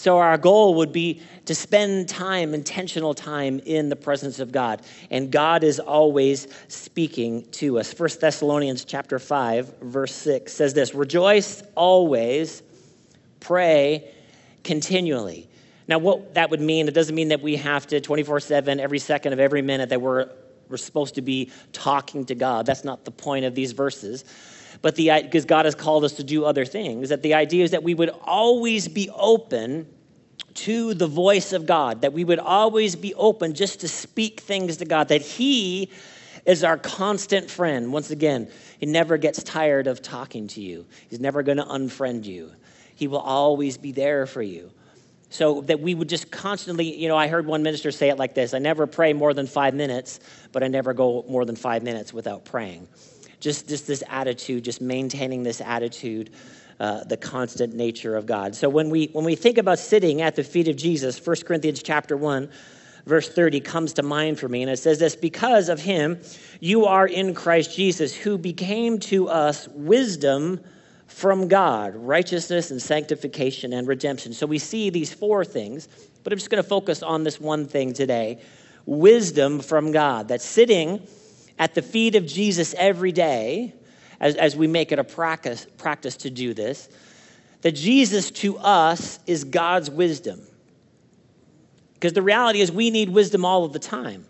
so, 0.00 0.16
our 0.16 0.38
goal 0.38 0.76
would 0.76 0.92
be 0.92 1.20
to 1.44 1.54
spend 1.54 2.08
time, 2.08 2.54
intentional 2.54 3.12
time 3.12 3.60
in 3.66 3.90
the 3.90 3.96
presence 3.96 4.40
of 4.40 4.50
God. 4.50 4.80
And 5.10 5.30
God 5.30 5.62
is 5.62 5.78
always 5.78 6.48
speaking 6.68 7.44
to 7.50 7.78
us. 7.78 7.92
1 7.92 8.08
Thessalonians 8.18 8.86
chapter 8.86 9.18
5, 9.18 9.80
verse 9.82 10.14
6 10.14 10.50
says 10.50 10.72
this 10.72 10.94
Rejoice 10.94 11.62
always, 11.74 12.62
pray 13.40 14.10
continually. 14.64 15.46
Now, 15.86 15.98
what 15.98 16.32
that 16.32 16.48
would 16.48 16.62
mean, 16.62 16.88
it 16.88 16.94
doesn't 16.94 17.14
mean 17.14 17.28
that 17.28 17.42
we 17.42 17.56
have 17.56 17.86
to 17.88 18.00
24 18.00 18.40
7, 18.40 18.80
every 18.80 19.00
second 19.00 19.34
of 19.34 19.38
every 19.38 19.60
minute, 19.60 19.90
that 19.90 20.00
we're, 20.00 20.30
we're 20.70 20.78
supposed 20.78 21.16
to 21.16 21.22
be 21.22 21.52
talking 21.74 22.24
to 22.24 22.34
God. 22.34 22.64
That's 22.64 22.84
not 22.84 23.04
the 23.04 23.10
point 23.10 23.44
of 23.44 23.54
these 23.54 23.72
verses 23.72 24.24
but 24.82 24.96
the 24.96 25.10
because 25.22 25.44
God 25.44 25.64
has 25.64 25.74
called 25.74 26.04
us 26.04 26.12
to 26.14 26.24
do 26.24 26.44
other 26.44 26.64
things, 26.64 27.08
that 27.08 27.22
the 27.22 27.34
idea 27.34 27.64
is 27.64 27.70
that 27.72 27.82
we 27.82 27.94
would 27.94 28.10
always 28.22 28.88
be 28.88 29.10
open 29.10 29.86
to 30.54 30.94
the 30.94 31.06
voice 31.06 31.52
of 31.52 31.66
God, 31.66 32.02
that 32.02 32.12
we 32.12 32.24
would 32.24 32.38
always 32.38 32.96
be 32.96 33.14
open 33.14 33.54
just 33.54 33.80
to 33.80 33.88
speak 33.88 34.40
things 34.40 34.78
to 34.78 34.84
God, 34.84 35.08
that 35.08 35.22
He 35.22 35.90
is 36.46 36.64
our 36.64 36.76
constant 36.76 37.50
friend. 37.50 37.92
Once 37.92 38.10
again, 38.10 38.50
He 38.78 38.86
never 38.86 39.16
gets 39.16 39.42
tired 39.42 39.86
of 39.86 40.02
talking 40.02 40.46
to 40.48 40.60
you, 40.60 40.86
He's 41.08 41.20
never 41.20 41.42
going 41.42 41.58
to 41.58 41.64
unfriend 41.64 42.24
you. 42.24 42.52
He 42.94 43.08
will 43.08 43.18
always 43.18 43.78
be 43.78 43.92
there 43.92 44.26
for 44.26 44.42
you. 44.42 44.70
So 45.32 45.60
that 45.62 45.80
we 45.80 45.94
would 45.94 46.08
just 46.08 46.30
constantly, 46.30 46.94
you 46.94 47.06
know, 47.06 47.16
I 47.16 47.28
heard 47.28 47.46
one 47.46 47.62
minister 47.62 47.92
say 47.92 48.08
it 48.08 48.18
like 48.18 48.34
this 48.34 48.52
I 48.52 48.58
never 48.58 48.86
pray 48.86 49.12
more 49.12 49.32
than 49.32 49.46
five 49.46 49.74
minutes, 49.74 50.20
but 50.52 50.62
I 50.62 50.68
never 50.68 50.92
go 50.92 51.24
more 51.28 51.44
than 51.44 51.56
five 51.56 51.82
minutes 51.82 52.12
without 52.12 52.44
praying 52.44 52.88
just, 53.40 53.68
just 53.68 53.86
this 53.86 54.02
attitude, 54.08 54.64
just 54.64 54.80
maintaining 54.80 55.42
this 55.42 55.60
attitude, 55.60 56.30
uh, 56.78 57.04
the 57.04 57.16
constant 57.16 57.74
nature 57.74 58.16
of 58.16 58.26
God. 58.26 58.54
So 58.54 58.68
when 58.68 58.90
we, 58.90 59.06
when 59.12 59.24
we 59.24 59.34
think 59.34 59.58
about 59.58 59.78
sitting 59.78 60.22
at 60.22 60.36
the 60.36 60.44
feet 60.44 60.68
of 60.68 60.76
Jesus, 60.76 61.24
1 61.24 61.36
Corinthians 61.46 61.82
chapter 61.82 62.16
1, 62.16 62.50
verse 63.06 63.28
30 63.28 63.60
comes 63.60 63.94
to 63.94 64.02
mind 64.02 64.38
for 64.38 64.48
me. 64.48 64.62
And 64.62 64.70
it 64.70 64.78
says 64.78 64.98
this 64.98 65.16
Because 65.16 65.68
of 65.68 65.80
him, 65.80 66.20
you 66.60 66.84
are 66.86 67.06
in 67.06 67.34
Christ 67.34 67.74
Jesus, 67.74 68.14
who 68.14 68.38
became 68.38 68.98
to 69.00 69.28
us 69.28 69.68
wisdom 69.68 70.60
from 71.06 71.48
God, 71.48 71.96
righteousness 71.96 72.70
and 72.70 72.80
sanctification 72.80 73.72
and 73.72 73.88
redemption. 73.88 74.32
So 74.32 74.46
we 74.46 74.58
see 74.58 74.90
these 74.90 75.12
four 75.12 75.44
things, 75.44 75.88
but 76.22 76.32
I'm 76.32 76.38
just 76.38 76.50
going 76.50 76.62
to 76.62 76.68
focus 76.68 77.02
on 77.02 77.24
this 77.24 77.40
one 77.40 77.66
thing 77.66 77.92
today 77.92 78.40
wisdom 78.86 79.60
from 79.60 79.92
God. 79.92 80.28
That's 80.28 80.44
sitting 80.44 81.06
at 81.60 81.74
the 81.74 81.82
feet 81.82 82.16
of 82.16 82.26
Jesus 82.26 82.74
every 82.78 83.12
day, 83.12 83.74
as, 84.18 84.34
as 84.34 84.56
we 84.56 84.66
make 84.66 84.90
it 84.90 84.98
a 84.98 85.04
practice, 85.04 85.66
practice 85.76 86.16
to 86.16 86.30
do 86.30 86.54
this, 86.54 86.88
that 87.60 87.72
Jesus 87.72 88.30
to 88.30 88.56
us 88.58 89.20
is 89.26 89.44
God's 89.44 89.90
wisdom. 89.90 90.40
Because 91.94 92.14
the 92.14 92.22
reality 92.22 92.62
is, 92.62 92.72
we 92.72 92.90
need 92.90 93.10
wisdom 93.10 93.44
all 93.44 93.66
of 93.66 93.74
the 93.74 93.78
time. 93.78 94.24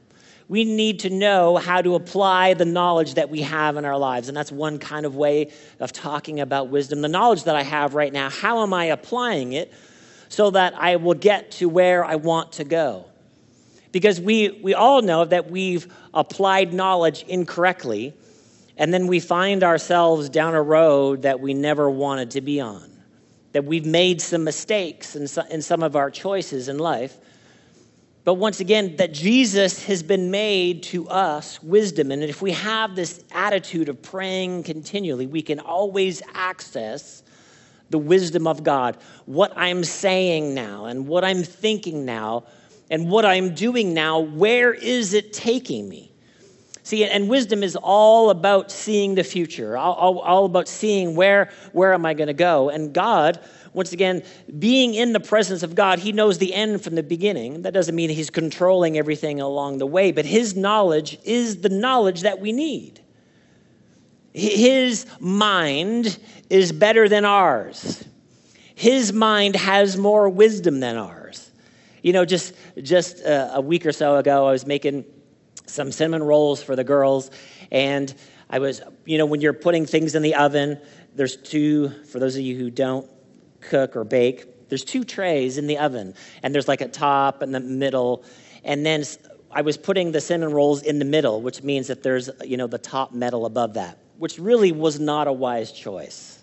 We 0.49 0.65
need 0.65 0.99
to 1.01 1.11
know 1.11 1.57
how 1.57 1.81
to 1.81 1.95
apply 1.95 2.55
the 2.55 2.65
knowledge 2.65 3.15
that 3.15 3.31
we 3.31 3.43
have 3.43 3.77
in 3.77 3.85
our 3.85 3.97
lives. 3.97 4.27
And 4.27 4.37
that's 4.37 4.51
one 4.51 4.81
kind 4.81 5.07
of 5.07 5.15
way 5.15 5.53
of 5.79 5.93
talking 5.93 6.41
about 6.41 6.69
wisdom. 6.69 7.01
The 7.01 7.09
knowledge 7.09 7.45
that 7.45 7.55
I 7.55 7.63
have 7.63 7.95
right 7.95 8.13
now, 8.13 8.29
how 8.29 8.65
am 8.65 8.75
I 8.75 8.87
applying 8.87 9.53
it 9.53 9.73
so 10.31 10.51
that 10.51 10.75
I 10.75 10.97
will 10.97 11.15
get 11.15 11.53
to 11.53 11.69
where 11.69 12.05
I 12.05 12.17
want 12.17 12.53
to 12.53 12.65
go. 12.65 13.10
Because 13.93 14.21
we, 14.21 14.61
we 14.63 14.75
all 14.75 15.03
know 15.03 15.25
that 15.25 15.51
we've 15.51 15.93
applied 16.15 16.73
knowledge 16.73 17.25
incorrectly, 17.25 18.15
and 18.77 18.95
then 18.95 19.07
we 19.07 19.21
find 19.21 19.65
ourselves 19.65 20.29
down 20.29 20.55
a 20.55 20.63
road 20.63 21.23
that 21.23 21.41
we 21.41 21.55
never 21.55 21.91
wanted 21.91 22.31
to 22.33 22.41
be 22.41 22.61
on. 22.61 22.89
That 23.53 23.65
we've 23.65 23.87
made 23.87 24.21
some 24.21 24.45
mistakes 24.45 25.17
in, 25.17 25.27
in 25.51 25.61
some 25.61 25.83
of 25.83 25.97
our 25.97 26.11
choices 26.11 26.69
in 26.69 26.79
life. 26.79 27.17
But 28.23 28.35
once 28.35 28.61
again, 28.61 28.97
that 28.97 29.13
Jesus 29.13 29.85
has 29.87 30.03
been 30.03 30.31
made 30.31 30.83
to 30.85 31.09
us 31.09 31.61
wisdom. 31.63 32.13
And 32.13 32.23
if 32.23 32.43
we 32.43 32.53
have 32.53 32.95
this 32.95 33.25
attitude 33.33 33.89
of 33.89 34.01
praying 34.03 34.63
continually, 34.63 35.27
we 35.27 35.43
can 35.43 35.59
always 35.59 36.23
access 36.33 37.23
the 37.89 37.99
wisdom 37.99 38.47
of 38.47 38.63
God. 38.63 38.99
What 39.27 39.53
I'm 39.57 39.85
saying 39.85 40.55
now 40.55 40.85
and 40.85 41.09
what 41.09 41.25
I'm 41.25 41.43
thinking 41.43 42.05
now 42.05 42.45
and 42.91 43.09
what 43.09 43.25
I'm 43.25 43.55
doing 43.55 43.95
now, 43.95 44.19
where 44.19 44.75
is 44.75 45.15
it 45.15 45.33
taking 45.33 45.89
me? 45.89 46.11
See, 46.83 47.05
and 47.05 47.29
wisdom 47.29 47.63
is 47.63 47.77
all 47.77 48.31
about 48.31 48.73
seeing 48.73 49.15
the 49.15 49.23
future, 49.23 49.77
all, 49.77 49.95
all, 49.95 50.19
all 50.19 50.45
about 50.45 50.67
seeing 50.67 51.15
where, 51.15 51.53
where 51.73 51.95
am 51.95 52.05
I 52.05 52.15
going 52.15 52.27
to 52.27 52.35
go. 52.35 52.69
And 52.69 52.93
God, 52.93 53.39
once 53.73 53.93
again, 53.93 54.25
being 54.59 54.95
in 54.95 55.13
the 55.13 55.21
presence 55.21 55.63
of 55.63 55.77
God, 55.77 56.01
He 56.01 56.11
knows 56.11 56.39
the 56.39 56.53
end 56.53 56.83
from 56.83 56.97
the 56.97 57.05
beginning. 57.05 57.63
That 57.63 57.75
doesn't 57.75 57.95
mean 57.95 58.11
He's 58.11 58.31
controlling 58.31 58.99
everything 58.99 59.41
along 59.41 59.79
the 59.79 59.87
way, 59.87 60.11
but 60.11 60.25
His 60.25 60.57
knowledge 60.57 61.17
is 61.23 61.61
the 61.61 61.69
knowledge 61.69 62.23
that 62.23 62.41
we 62.41 62.51
need. 62.51 63.01
His 64.33 65.07
mind 65.21 66.19
is 66.49 66.73
better 66.73 67.09
than 67.09 67.25
ours. 67.25 68.05
His 68.75 69.13
mind 69.13 69.55
has 69.55 69.97
more 69.97 70.29
wisdom 70.29 70.81
than 70.81 70.97
ours. 70.97 71.20
You 72.03 72.13
know, 72.13 72.25
just 72.25 72.55
just 72.83 73.25
uh, 73.25 73.51
a 73.55 73.61
week 73.61 73.87
or 73.87 73.93
so 73.93 74.17
ago, 74.17 74.47
I 74.47 74.53
was 74.53 74.67
making 74.67 75.05
some 75.67 75.93
cinnamon 75.93 76.23
rolls 76.23 76.63
for 76.63 76.77
the 76.77 76.85
girls, 76.85 77.31
and 77.71 78.13
I 78.49 78.59
was, 78.59 78.83
you 79.05 79.19
know, 79.19 79.27
when 79.27 79.41
you're 79.41 79.53
putting 79.53 79.87
things 79.87 80.15
in 80.15 80.23
the 80.23 80.35
oven, 80.35 80.81
there's 81.15 81.37
two. 81.37 81.91
For 82.07 82.19
those 82.19 82.37
of 82.37 82.43
you 82.43 82.57
who 82.57 82.71
don't 82.71 83.09
cook 83.61 83.97
or 83.97 84.05
bake, 84.05 84.69
there's 84.69 84.85
two 84.85 85.05
trays 85.05 85.59
in 85.59 85.67
the 85.67 85.79
oven, 85.79 86.15
and 86.43 86.55
there's 86.55 86.69
like 86.69 86.81
a 86.81 86.89
top 86.89 87.43
and 87.43 87.55
the 87.55 87.61
middle, 87.61 88.25
and 88.65 88.85
then 88.85 89.05
I 89.51 89.63
was 89.63 89.77
putting 89.77 90.13
the 90.13 90.21
cinnamon 90.21 90.55
rolls 90.55 90.83
in 90.83 90.99
the 90.99 91.05
middle, 91.05 91.43
which 91.43 91.63
means 91.63 91.89
that 91.89 92.03
there's, 92.03 92.31
you 92.45 92.57
know, 92.57 92.67
the 92.67 92.79
top 92.79 93.13
metal 93.13 93.47
above 93.47 93.75
that 93.75 93.99
which 94.21 94.39
really 94.39 94.71
was 94.71 95.01
not 95.01 95.27
a 95.27 95.33
wise 95.33 95.73
choice. 95.73 96.40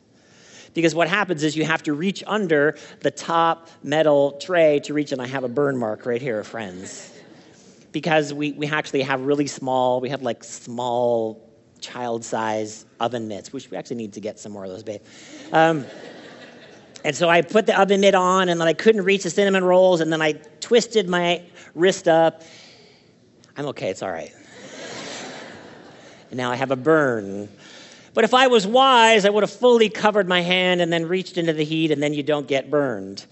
Because 0.77 0.93
what 0.93 1.07
happens 1.07 1.41
is 1.41 1.57
you 1.57 1.65
have 1.65 1.81
to 1.83 1.93
reach 1.93 2.23
under 2.27 2.77
the 2.99 3.09
top 3.09 3.67
metal 3.81 4.33
tray 4.33 4.79
to 4.81 4.93
reach, 4.93 5.11
and 5.11 5.19
I 5.19 5.25
have 5.25 5.43
a 5.43 5.47
burn 5.47 5.75
mark 5.75 6.05
right 6.05 6.21
here, 6.21 6.43
friends. 6.43 7.11
Because 7.91 8.31
we, 8.31 8.51
we 8.51 8.67
actually 8.67 9.01
have 9.01 9.21
really 9.21 9.47
small, 9.47 9.99
we 9.99 10.09
have 10.09 10.21
like 10.21 10.43
small 10.43 11.49
child 11.79 12.23
size 12.23 12.85
oven 12.99 13.27
mitts, 13.27 13.51
which 13.51 13.71
we 13.71 13.77
actually 13.77 13.95
need 13.95 14.13
to 14.13 14.19
get 14.19 14.37
some 14.37 14.51
more 14.51 14.65
of 14.65 14.69
those, 14.69 14.83
babe. 14.83 15.01
Um, 15.51 15.83
and 17.03 17.15
so 17.15 17.27
I 17.27 17.41
put 17.41 17.65
the 17.65 17.81
oven 17.81 18.01
mitt 18.01 18.13
on, 18.13 18.47
and 18.47 18.61
then 18.61 18.67
I 18.67 18.73
couldn't 18.73 19.03
reach 19.03 19.23
the 19.23 19.31
cinnamon 19.31 19.63
rolls, 19.63 19.99
and 19.99 20.13
then 20.13 20.21
I 20.21 20.33
twisted 20.61 21.09
my 21.09 21.41
wrist 21.73 22.07
up. 22.07 22.43
I'm 23.57 23.65
okay, 23.69 23.89
it's 23.89 24.03
all 24.03 24.11
right. 24.11 24.31
and 26.29 26.37
now 26.37 26.51
I 26.51 26.55
have 26.55 26.69
a 26.69 26.75
burn 26.75 27.49
but 28.17 28.23
if 28.23 28.33
I 28.33 28.47
was 28.47 28.65
wise, 28.65 29.25
I 29.25 29.29
would 29.29 29.43
have 29.43 29.51
fully 29.51 29.89
covered 29.89 30.27
my 30.27 30.41
hand 30.41 30.81
and 30.81 30.91
then 30.91 31.07
reached 31.07 31.37
into 31.37 31.53
the 31.53 31.63
heat, 31.63 31.91
and 31.91 32.01
then 32.01 32.15
you 32.15 32.23
don't 32.23 32.47
get 32.47 32.71
burned. 32.71 33.23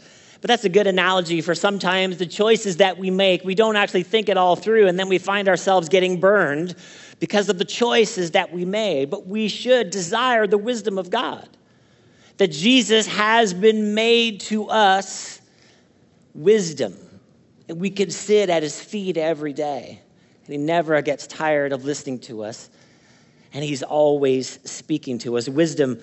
But 0.41 0.47
that's 0.47 0.63
a 0.63 0.69
good 0.69 0.85
analogy 0.85 1.41
for 1.41 1.55
sometimes 1.55 2.17
the 2.17 2.27
choices 2.27 2.77
that 2.77 2.99
we 2.99 3.09
make. 3.09 3.43
We 3.43 3.55
don't 3.55 3.77
actually 3.77 4.03
think 4.03 4.29
it 4.29 4.37
all 4.37 4.55
through, 4.55 4.87
and 4.87 4.99
then 4.99 5.09
we 5.09 5.17
find 5.17 5.49
ourselves 5.49 5.89
getting 5.89 6.19
burned 6.19 6.75
because 7.19 7.49
of 7.49 7.57
the 7.57 7.65
choices 7.65 8.29
that 8.31 8.53
we 8.53 8.63
made. 8.63 9.09
But 9.09 9.25
we 9.25 9.47
should 9.47 9.89
desire 9.89 10.45
the 10.45 10.59
wisdom 10.59 10.99
of 10.99 11.09
God. 11.09 11.49
That 12.37 12.51
Jesus 12.51 13.07
has 13.07 13.55
been 13.55 13.95
made 13.95 14.39
to 14.41 14.69
us 14.69 15.41
wisdom. 16.35 16.95
And 17.67 17.79
we 17.79 17.89
can 17.89 18.11
sit 18.11 18.51
at 18.51 18.61
his 18.61 18.79
feet 18.79 19.17
every 19.17 19.53
day. 19.53 19.99
And 20.45 20.51
he 20.53 20.59
never 20.59 21.01
gets 21.01 21.25
tired 21.25 21.73
of 21.73 21.85
listening 21.85 22.19
to 22.19 22.43
us 22.43 22.69
and 23.55 23.63
he's 23.63 23.81
always 23.81 24.59
speaking 24.69 25.17
to 25.19 25.37
us. 25.37 25.47
Wisdom 25.47 25.99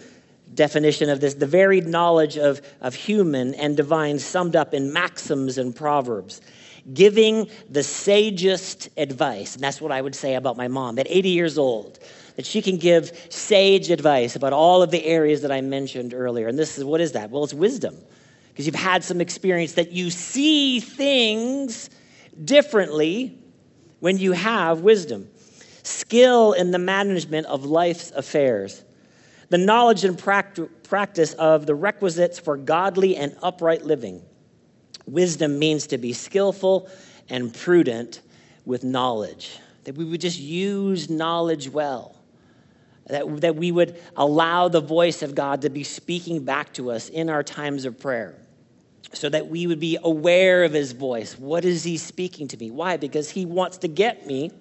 definition 0.54 1.08
of 1.08 1.20
this 1.20 1.34
the 1.34 1.46
varied 1.46 1.86
knowledge 1.86 2.36
of, 2.36 2.60
of 2.80 2.94
human 2.94 3.54
and 3.54 3.76
divine 3.76 4.18
summed 4.18 4.56
up 4.56 4.74
in 4.74 4.92
maxims 4.92 5.58
and 5.58 5.76
proverbs. 5.76 6.40
Giving 6.92 7.48
the 7.70 7.82
sagest 7.82 8.88
advice. 8.96 9.54
And 9.54 9.62
that's 9.62 9.80
what 9.80 9.92
i 9.92 10.00
would 10.00 10.14
say 10.14 10.34
about 10.34 10.56
my 10.56 10.66
mom 10.66 10.98
at 10.98 11.06
80 11.08 11.28
years 11.28 11.58
old 11.58 12.00
that 12.36 12.46
she 12.46 12.62
can 12.62 12.78
give 12.78 13.12
sage 13.28 13.90
advice 13.90 14.34
about 14.34 14.54
all 14.54 14.82
of 14.82 14.90
the 14.90 15.04
areas 15.04 15.42
that 15.42 15.52
i 15.52 15.60
mentioned 15.60 16.14
earlier. 16.14 16.48
And 16.48 16.58
this 16.58 16.78
is 16.78 16.84
what 16.84 17.00
is 17.00 17.12
that? 17.12 17.30
Well 17.30 17.44
it's 17.44 17.54
wisdom. 17.54 17.96
Because 18.48 18.66
you've 18.66 18.74
had 18.74 19.04
some 19.04 19.20
experience 19.20 19.74
that 19.74 19.92
you 19.92 20.10
see 20.10 20.80
things 20.80 21.90
differently 22.44 23.38
when 24.00 24.18
you 24.18 24.32
have 24.32 24.80
wisdom 24.80 25.28
skill 25.82 26.52
in 26.52 26.70
the 26.70 26.78
management 26.78 27.46
of 27.46 27.64
life's 27.64 28.10
affairs, 28.12 28.84
the 29.48 29.58
knowledge 29.58 30.04
and 30.04 30.18
practice 30.18 31.34
of 31.34 31.66
the 31.66 31.74
requisites 31.74 32.38
for 32.38 32.56
godly 32.56 33.16
and 33.16 33.36
upright 33.42 33.84
living. 33.84 34.22
Wisdom 35.06 35.58
means 35.58 35.86
to 35.88 35.98
be 35.98 36.12
skillful 36.12 36.88
and 37.28 37.52
prudent 37.52 38.22
with 38.64 38.84
knowledge, 38.84 39.58
that 39.84 39.96
we 39.96 40.04
would 40.04 40.20
just 40.20 40.38
use 40.38 41.10
knowledge 41.10 41.68
well. 41.68 42.16
That, 43.08 43.40
that 43.40 43.56
we 43.56 43.72
would 43.72 44.00
allow 44.16 44.68
the 44.68 44.80
voice 44.80 45.22
of 45.22 45.34
God 45.34 45.62
to 45.62 45.70
be 45.70 45.82
speaking 45.82 46.44
back 46.44 46.72
to 46.74 46.92
us 46.92 47.08
in 47.08 47.28
our 47.28 47.42
times 47.42 47.84
of 47.84 47.98
prayer 47.98 48.36
so 49.12 49.28
that 49.28 49.48
we 49.48 49.66
would 49.66 49.80
be 49.80 49.98
aware 50.02 50.64
of 50.64 50.72
his 50.72 50.92
voice. 50.92 51.38
What 51.38 51.64
is 51.64 51.84
he 51.84 51.96
speaking 51.96 52.48
to 52.48 52.56
me? 52.56 52.70
Why? 52.70 52.96
Because 52.96 53.28
he 53.28 53.44
wants 53.44 53.78
to 53.78 53.88
get 53.88 54.26
me 54.26 54.52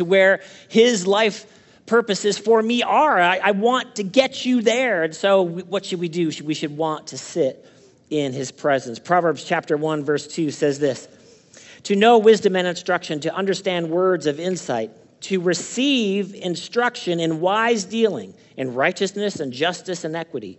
to 0.00 0.04
where 0.06 0.40
his 0.68 1.06
life 1.06 1.44
purposes 1.84 2.38
for 2.38 2.62
me 2.62 2.82
are. 2.82 3.20
I, 3.20 3.36
I, 3.36 3.50
want 3.50 3.96
to 3.96 4.02
get 4.02 4.46
you 4.46 4.62
there. 4.62 5.02
And 5.02 5.14
so, 5.14 5.42
what 5.42 5.84
should 5.84 6.00
we 6.00 6.08
do? 6.08 6.30
We 6.42 6.54
should 6.54 6.74
want 6.74 7.08
to 7.08 7.18
sit 7.18 7.66
in 8.08 8.32
his 8.32 8.50
presence. 8.50 8.98
Proverbs 8.98 9.44
chapter 9.44 9.76
1, 9.76 10.04
verse 10.04 10.26
2 10.26 10.50
says 10.52 10.78
this 10.78 11.06
To 11.82 11.96
know 11.96 12.16
wisdom 12.16 12.56
and 12.56 12.66
instruction, 12.66 13.20
to 13.20 13.34
understand 13.34 13.90
words 13.90 14.26
of 14.26 14.40
insight, 14.40 14.90
to 15.22 15.38
receive 15.38 16.34
instruction 16.34 17.20
in 17.20 17.40
wise 17.40 17.84
dealing, 17.84 18.32
in 18.56 18.72
righteousness 18.72 19.38
and 19.38 19.52
justice 19.52 20.04
and 20.04 20.16
equity, 20.16 20.58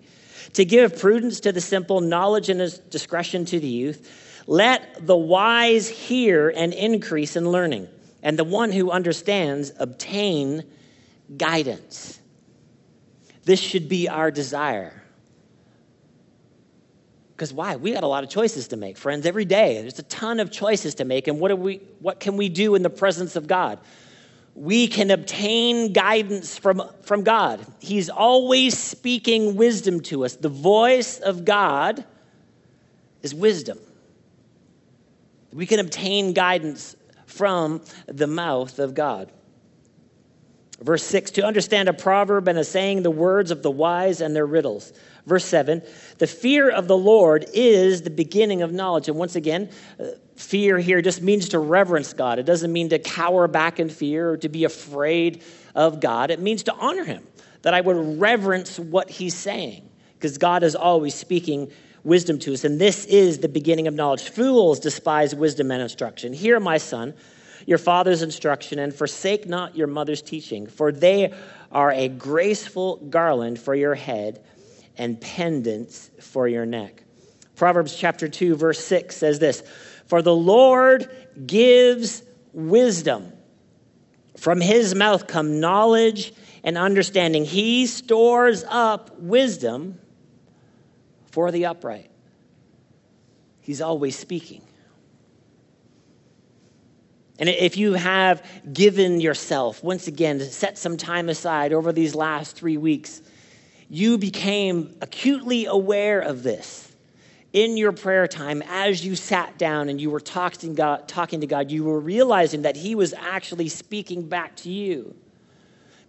to 0.54 0.66
give 0.66 1.00
prudence 1.00 1.40
to 1.40 1.52
the 1.52 1.62
simple, 1.62 2.00
knowledge 2.00 2.50
and 2.50 2.80
discretion 2.92 3.46
to 3.46 3.60
the 3.60 3.68
youth. 3.68 4.44
Let 4.46 5.08
the 5.08 5.18
wise 5.18 5.90
hear 5.90 6.50
and 6.50 6.74
increase 6.74 7.36
in 7.36 7.50
learning 7.50 7.88
and 8.24 8.38
the 8.38 8.44
one 8.44 8.72
who 8.72 8.92
understands 8.92 9.72
obtain 9.80 10.64
guidance. 11.38 12.20
This 13.44 13.60
should 13.60 13.90
be 13.90 14.08
our 14.08 14.32
desire. 14.32 15.02
Because 17.42 17.54
why? 17.54 17.76
We 17.76 17.94
got 17.94 18.04
a 18.04 18.08
lot 18.08 18.24
of 18.24 18.30
choices 18.30 18.68
to 18.68 18.78
make, 18.78 18.98
friends, 18.98 19.26
every 19.26 19.46
day. 19.46 19.82
There's 19.82 19.98
a 19.98 20.04
ton 20.04 20.40
of 20.40 20.52
choices 20.52 20.96
to 20.96 21.06
make. 21.06 21.28
And 21.28 21.40
what, 21.40 21.58
we, 21.58 21.78
what 22.00 22.20
can 22.20 22.38
we 22.38 22.50
do 22.50 22.76
in 22.76 22.84
the 22.84 22.90
presence 22.90 23.36
of 23.36 23.48
God? 23.48 23.80
We 24.54 24.88
can 24.88 25.10
obtain 25.10 25.92
guidance 25.92 26.58
from, 26.58 26.84
from 27.02 27.24
God. 27.24 27.66
He's 27.80 28.10
always 28.10 28.78
speaking 28.78 29.56
wisdom 29.56 30.02
to 30.02 30.26
us. 30.26 30.36
The 30.36 30.50
voice 30.50 31.18
of 31.18 31.46
God 31.46 32.06
is 33.24 33.34
wisdom. 33.34 33.80
We 35.52 35.66
can 35.66 35.80
obtain 35.80 36.34
guidance 36.34 36.96
from 37.32 37.82
the 38.08 38.28
mouth 38.28 38.80
of 38.80 38.94
God. 38.94 39.32
Verse 40.82 41.04
6 41.04 41.32
to 41.32 41.46
understand 41.46 41.90
a 41.90 41.94
proverb 41.94 42.48
and 42.48 42.58
a 42.58 42.64
saying, 42.64 43.04
the 43.04 43.12
words 43.12 43.52
of 43.52 43.62
the 43.62 43.72
wise 43.72 44.20
and 44.20 44.36
their 44.36 44.46
riddles. 44.46 44.94
Verse 45.26 45.46
7 45.46 45.82
the 46.18 46.28
fear 46.28 46.70
of 46.70 46.88
the 46.88 46.98
Lord 46.98 47.46
is 47.54 48.02
the 48.02 48.10
beginning 48.10 48.62
of 48.62 48.72
knowledge. 48.72 49.08
And 49.08 49.18
once 49.18 49.36
again, 49.36 49.70
uh, 50.00 50.06
fear 50.36 50.80
here 50.80 51.02
just 51.02 51.22
means 51.22 51.50
to 51.50 51.60
reverence 51.60 52.14
God. 52.14 52.40
It 52.40 52.46
doesn't 52.46 52.72
mean 52.74 52.90
to 52.90 53.00
cower 53.00 53.48
back 53.48 53.80
in 53.80 53.90
fear 53.90 54.32
or 54.32 54.38
to 54.38 54.50
be 54.50 54.64
afraid 54.64 55.44
of 55.76 56.00
God. 56.00 56.32
It 56.32 56.40
means 56.40 56.64
to 56.64 56.74
honor 56.74 57.04
Him, 57.04 57.26
that 57.62 57.74
I 57.74 57.82
would 57.82 58.20
reverence 58.20 58.80
what 58.80 59.10
He's 59.10 59.36
saying, 59.36 59.88
because 60.14 60.38
God 60.38 60.64
is 60.64 60.76
always 60.76 61.14
speaking 61.14 61.72
wisdom 62.04 62.40
to 62.40 62.54
us. 62.54 62.64
And 62.64 62.80
this 62.80 63.06
is 63.06 63.40
the 63.40 63.50
beginning 63.50 63.88
of 63.88 63.94
knowledge. 63.94 64.30
Fools 64.30 64.80
despise 64.80 65.36
wisdom 65.36 65.72
and 65.72 65.82
instruction. 65.82 66.34
Hear, 66.34 66.60
my 66.60 66.78
son, 66.78 67.14
your 67.66 67.78
father's 67.78 68.22
instruction, 68.22 68.80
and 68.80 68.94
forsake 68.94 69.48
not 69.48 69.76
your 69.76 69.88
mother's 69.88 70.22
teaching, 70.22 70.68
for 70.68 70.92
they 70.92 71.34
are 71.72 71.92
a 71.92 72.08
graceful 72.08 72.98
garland 72.98 73.60
for 73.60 73.76
your 73.76 73.96
head 73.96 74.44
and 74.98 75.20
pendants 75.20 76.12
for 76.20 76.48
your 76.48 76.66
neck. 76.66 77.04
Proverbs 77.56 77.96
chapter 77.96 78.28
2, 78.28 78.56
verse 78.56 78.84
6 78.84 79.16
says 79.16 79.40
this 79.40 79.62
For 80.08 80.22
the 80.22 80.36
Lord 80.36 81.10
gives 81.46 82.24
wisdom. 82.54 83.32
From 84.38 84.60
his 84.60 84.96
mouth 84.96 85.28
come 85.28 85.60
knowledge 85.60 86.34
and 86.64 86.78
understanding. 86.78 87.46
He 87.46 87.86
stores 87.86 88.64
up 88.68 89.20
wisdom 89.20 90.00
for 91.32 91.52
the 91.52 91.66
upright. 91.66 92.10
He's 93.62 93.82
always 93.82 94.18
speaking. 94.18 94.62
And 97.40 97.50
if 97.50 97.76
you 97.76 97.94
have 97.94 98.46
given 98.72 99.20
yourself, 99.20 99.84
once 99.84 100.08
again, 100.08 100.40
to 100.40 100.46
set 100.46 100.78
some 100.78 100.96
time 100.96 101.28
aside 101.30 101.74
over 101.74 101.92
these 101.92 102.14
last 102.14 102.56
three 102.56 102.78
weeks, 102.78 103.22
you 103.90 104.18
became 104.18 104.96
acutely 105.02 105.66
aware 105.66 106.20
of 106.20 106.44
this 106.44 106.92
in 107.54 107.78
your 107.78 107.92
prayer 107.92 108.28
time 108.28 108.64
as 108.68 109.06
you 109.06 109.16
sat 109.16 109.58
down 109.58 109.90
and 109.90 110.00
you 110.00 110.10
were 110.10 110.20
talking, 110.20 110.76
God, 110.76 111.08
talking 111.08 111.42
to 111.42 111.48
God, 111.48 111.72
you 111.72 111.84
were 111.84 112.00
realizing 112.00 112.62
that 112.62 112.76
He 112.76 112.96
was 112.96 113.14
actually 113.14 113.68
speaking 113.70 114.28
back 114.28 114.56
to 114.58 114.70
you. 114.70 115.16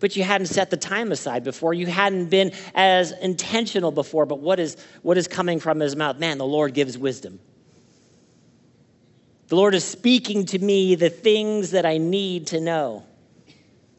But 0.02 0.16
you 0.16 0.24
hadn't 0.24 0.48
set 0.48 0.68
the 0.68 0.76
time 0.76 1.12
aside 1.12 1.44
before. 1.44 1.72
You 1.72 1.86
hadn't 1.86 2.26
been 2.26 2.50
as 2.74 3.12
intentional 3.12 3.92
before. 3.92 4.26
But 4.26 4.40
what 4.40 4.58
is, 4.58 4.76
what 5.02 5.16
is 5.16 5.28
coming 5.28 5.60
from 5.60 5.78
His 5.78 5.94
mouth? 5.94 6.18
Man, 6.18 6.38
the 6.38 6.44
Lord 6.44 6.74
gives 6.74 6.98
wisdom. 6.98 7.38
The 9.46 9.54
Lord 9.54 9.76
is 9.76 9.84
speaking 9.84 10.44
to 10.46 10.58
me 10.58 10.96
the 10.96 11.08
things 11.08 11.70
that 11.70 11.86
I 11.86 11.98
need 11.98 12.48
to 12.48 12.60
know. 12.60 13.04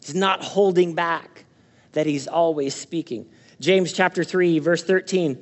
He's 0.01 0.13
not 0.13 0.43
holding 0.43 0.93
back, 0.93 1.45
that 1.93 2.05
He's 2.05 2.27
always 2.27 2.75
speaking. 2.75 3.25
James 3.61 3.93
chapter 3.93 4.25
3, 4.25 4.59
verse 4.59 4.83
13 4.83 5.37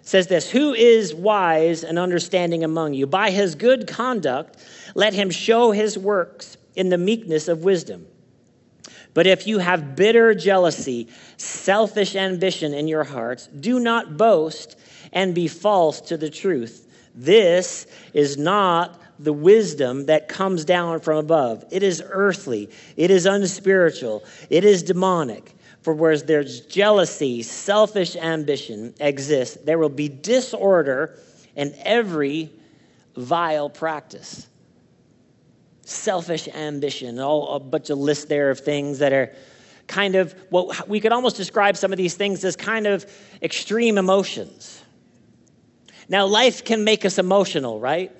says 0.00 0.26
this 0.26 0.50
Who 0.50 0.72
is 0.72 1.14
wise 1.14 1.84
and 1.84 1.98
understanding 1.98 2.64
among 2.64 2.94
you? 2.94 3.06
By 3.06 3.30
his 3.30 3.54
good 3.54 3.86
conduct, 3.86 4.56
let 4.94 5.12
him 5.12 5.28
show 5.28 5.70
his 5.70 5.98
works 5.98 6.56
in 6.74 6.88
the 6.88 6.96
meekness 6.96 7.46
of 7.46 7.62
wisdom. 7.62 8.06
But 9.14 9.26
if 9.26 9.46
you 9.46 9.58
have 9.58 9.94
bitter 9.94 10.34
jealousy, 10.34 11.08
selfish 11.36 12.16
ambition 12.16 12.72
in 12.72 12.88
your 12.88 13.04
hearts, 13.04 13.46
do 13.46 13.78
not 13.78 14.16
boast 14.16 14.76
and 15.12 15.34
be 15.34 15.48
false 15.48 16.00
to 16.02 16.16
the 16.16 16.30
truth. 16.30 16.88
This 17.14 17.86
is 18.14 18.38
not 18.38 18.98
the 19.18 19.32
wisdom 19.32 20.06
that 20.06 20.28
comes 20.28 20.64
down 20.64 21.00
from 21.00 21.18
above. 21.18 21.64
It 21.70 21.82
is 21.82 22.02
earthly, 22.04 22.70
it 22.96 23.10
is 23.10 23.26
unspiritual, 23.26 24.24
it 24.50 24.64
is 24.64 24.82
demonic. 24.82 25.54
For 25.82 25.92
whereas 25.92 26.24
there's 26.24 26.60
jealousy, 26.60 27.42
selfish 27.42 28.16
ambition 28.16 28.94
exists, 29.00 29.58
there 29.64 29.78
will 29.78 29.88
be 29.88 30.08
disorder 30.08 31.18
and 31.56 31.74
every 31.82 32.50
vile 33.16 33.68
practice. 33.68 34.46
Selfish 35.84 36.48
ambition, 36.48 37.18
all 37.18 37.54
a 37.54 37.60
bunch 37.60 37.90
of 37.90 37.98
lists 37.98 38.26
there 38.26 38.50
of 38.50 38.60
things 38.60 39.00
that 39.00 39.12
are 39.12 39.34
kind 39.88 40.14
of 40.14 40.32
what 40.48 40.88
we 40.88 41.00
could 41.00 41.12
almost 41.12 41.36
describe 41.36 41.76
some 41.76 41.92
of 41.92 41.98
these 41.98 42.14
things 42.14 42.44
as 42.44 42.56
kind 42.56 42.86
of 42.86 43.04
extreme 43.42 43.98
emotions. 43.98 44.80
Now, 46.08 46.26
life 46.26 46.64
can 46.64 46.84
make 46.84 47.04
us 47.04 47.18
emotional, 47.18 47.80
right? 47.80 48.12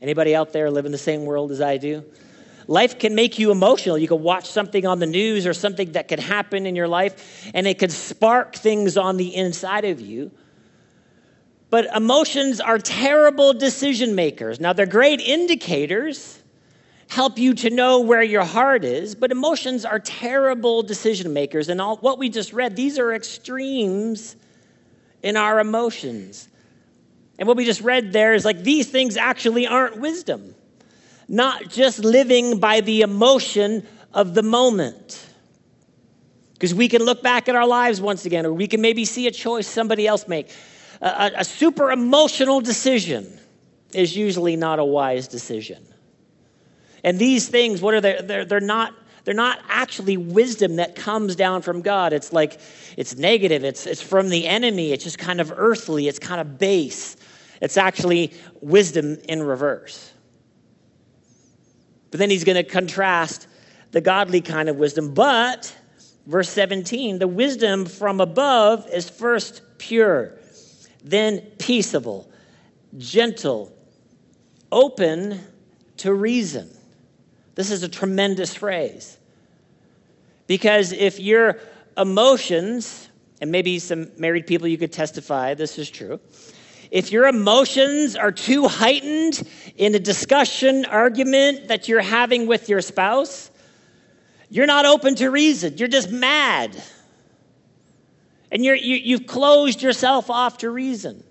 Anybody 0.00 0.34
out 0.34 0.52
there 0.52 0.70
live 0.70 0.86
in 0.86 0.92
the 0.92 0.98
same 0.98 1.24
world 1.24 1.50
as 1.50 1.60
I 1.60 1.76
do? 1.76 2.04
Life 2.66 2.98
can 2.98 3.14
make 3.14 3.38
you 3.38 3.50
emotional. 3.50 3.98
You 3.98 4.08
can 4.08 4.22
watch 4.22 4.46
something 4.46 4.86
on 4.86 4.98
the 4.98 5.06
news 5.06 5.46
or 5.46 5.52
something 5.52 5.92
that 5.92 6.08
could 6.08 6.20
happen 6.20 6.66
in 6.66 6.76
your 6.76 6.88
life, 6.88 7.50
and 7.52 7.66
it 7.66 7.78
could 7.78 7.92
spark 7.92 8.54
things 8.54 8.96
on 8.96 9.16
the 9.16 9.34
inside 9.34 9.84
of 9.84 10.00
you. 10.00 10.30
But 11.70 11.86
emotions 11.94 12.60
are 12.60 12.78
terrible 12.78 13.52
decision 13.52 14.14
makers. 14.14 14.60
Now, 14.60 14.72
they're 14.72 14.86
great 14.86 15.20
indicators, 15.20 16.42
help 17.08 17.38
you 17.38 17.54
to 17.54 17.70
know 17.70 18.00
where 18.00 18.22
your 18.22 18.44
heart 18.44 18.84
is, 18.84 19.14
but 19.14 19.30
emotions 19.30 19.84
are 19.84 20.00
terrible 20.00 20.82
decision 20.82 21.32
makers. 21.32 21.68
And 21.68 21.80
all, 21.80 21.96
what 21.98 22.18
we 22.18 22.28
just 22.28 22.52
read, 22.52 22.76
these 22.76 22.98
are 22.98 23.14
extremes 23.14 24.36
in 25.22 25.36
our 25.36 25.60
emotions. 25.60 26.48
And 27.38 27.46
what 27.46 27.56
we 27.56 27.64
just 27.64 27.80
read 27.80 28.12
there 28.12 28.34
is 28.34 28.44
like 28.44 28.62
these 28.62 28.90
things 28.90 29.16
actually 29.16 29.66
aren't 29.66 29.98
wisdom 29.98 30.54
not 31.30 31.68
just 31.68 32.00
living 32.00 32.58
by 32.58 32.80
the 32.80 33.02
emotion 33.02 33.86
of 34.12 34.34
the 34.34 34.42
moment. 34.42 35.24
Because 36.54 36.74
we 36.74 36.88
can 36.88 37.04
look 37.04 37.22
back 37.22 37.48
at 37.48 37.54
our 37.54 37.66
lives 37.66 38.00
once 38.00 38.26
again, 38.26 38.44
or 38.44 38.52
we 38.52 38.66
can 38.66 38.80
maybe 38.80 39.04
see 39.04 39.28
a 39.28 39.30
choice 39.30 39.66
somebody 39.66 40.08
else 40.08 40.26
make. 40.26 40.52
A, 41.00 41.32
a, 41.38 41.44
super 41.44 41.90
emotional 41.90 42.60
decision 42.60 43.38
is 43.94 44.16
usually 44.16 44.56
not 44.56 44.78
a 44.78 44.84
wise 44.84 45.28
decision. 45.28 45.82
And 47.02 47.18
these 47.18 47.48
things, 47.48 47.80
what 47.80 47.94
are 47.94 48.00
they? 48.00 48.20
They're, 48.22 48.44
they're 48.44 48.60
not 48.60 48.94
they're 49.24 49.34
not 49.34 49.60
actually 49.68 50.16
wisdom 50.16 50.76
that 50.76 50.94
comes 50.94 51.36
down 51.36 51.62
from 51.62 51.82
God. 51.82 52.12
It's 52.12 52.32
like 52.32 52.58
it's 52.96 53.16
negative, 53.16 53.64
it's, 53.64 53.86
it's 53.86 54.00
from 54.00 54.28
the 54.28 54.46
enemy, 54.46 54.92
it's 54.92 55.04
just 55.04 55.18
kind 55.18 55.40
of 55.40 55.52
earthly, 55.54 56.08
it's 56.08 56.18
kind 56.18 56.40
of 56.40 56.58
base. 56.58 57.16
It's 57.60 57.76
actually 57.76 58.32
wisdom 58.60 59.18
in 59.28 59.42
reverse. 59.42 60.12
But 62.10 62.18
then 62.18 62.30
he's 62.30 62.44
going 62.44 62.56
to 62.56 62.64
contrast 62.64 63.46
the 63.92 64.00
godly 64.00 64.40
kind 64.40 64.68
of 64.68 64.76
wisdom. 64.76 65.14
But, 65.14 65.74
verse 66.26 66.48
17, 66.48 67.18
the 67.18 67.28
wisdom 67.28 67.84
from 67.86 68.20
above 68.20 68.88
is 68.92 69.08
first 69.08 69.62
pure, 69.78 70.38
then 71.02 71.40
peaceable, 71.58 72.30
gentle, 72.98 73.72
open 74.70 75.40
to 75.98 76.12
reason. 76.12 76.70
This 77.54 77.70
is 77.70 77.82
a 77.82 77.88
tremendous 77.88 78.54
phrase. 78.54 79.18
Because 80.46 80.92
if 80.92 81.20
your 81.20 81.58
emotions, 81.96 83.08
and 83.40 83.52
maybe 83.52 83.78
some 83.78 84.10
married 84.16 84.46
people 84.46 84.66
you 84.66 84.78
could 84.78 84.92
testify 84.92 85.54
this 85.54 85.78
is 85.78 85.90
true, 85.90 86.20
if 86.90 87.12
your 87.12 87.28
emotions 87.28 88.16
are 88.16 88.32
too 88.32 88.66
heightened 88.66 89.46
in 89.76 89.94
a 89.94 89.98
discussion, 89.98 90.84
argument 90.86 91.68
that 91.68 91.86
you're 91.86 92.00
having 92.00 92.46
with 92.46 92.68
your 92.68 92.80
spouse, 92.80 93.50
you're 94.48 94.66
not 94.66 94.86
open 94.86 95.14
to 95.16 95.30
reason. 95.30 95.78
You're 95.78 95.88
just 95.88 96.10
mad. 96.10 96.82
And 98.50 98.64
you're, 98.64 98.74
you, 98.74 98.96
you've 98.96 99.26
closed 99.26 99.82
yourself 99.82 100.30
off 100.30 100.58
to 100.58 100.70
reason. 100.70 101.24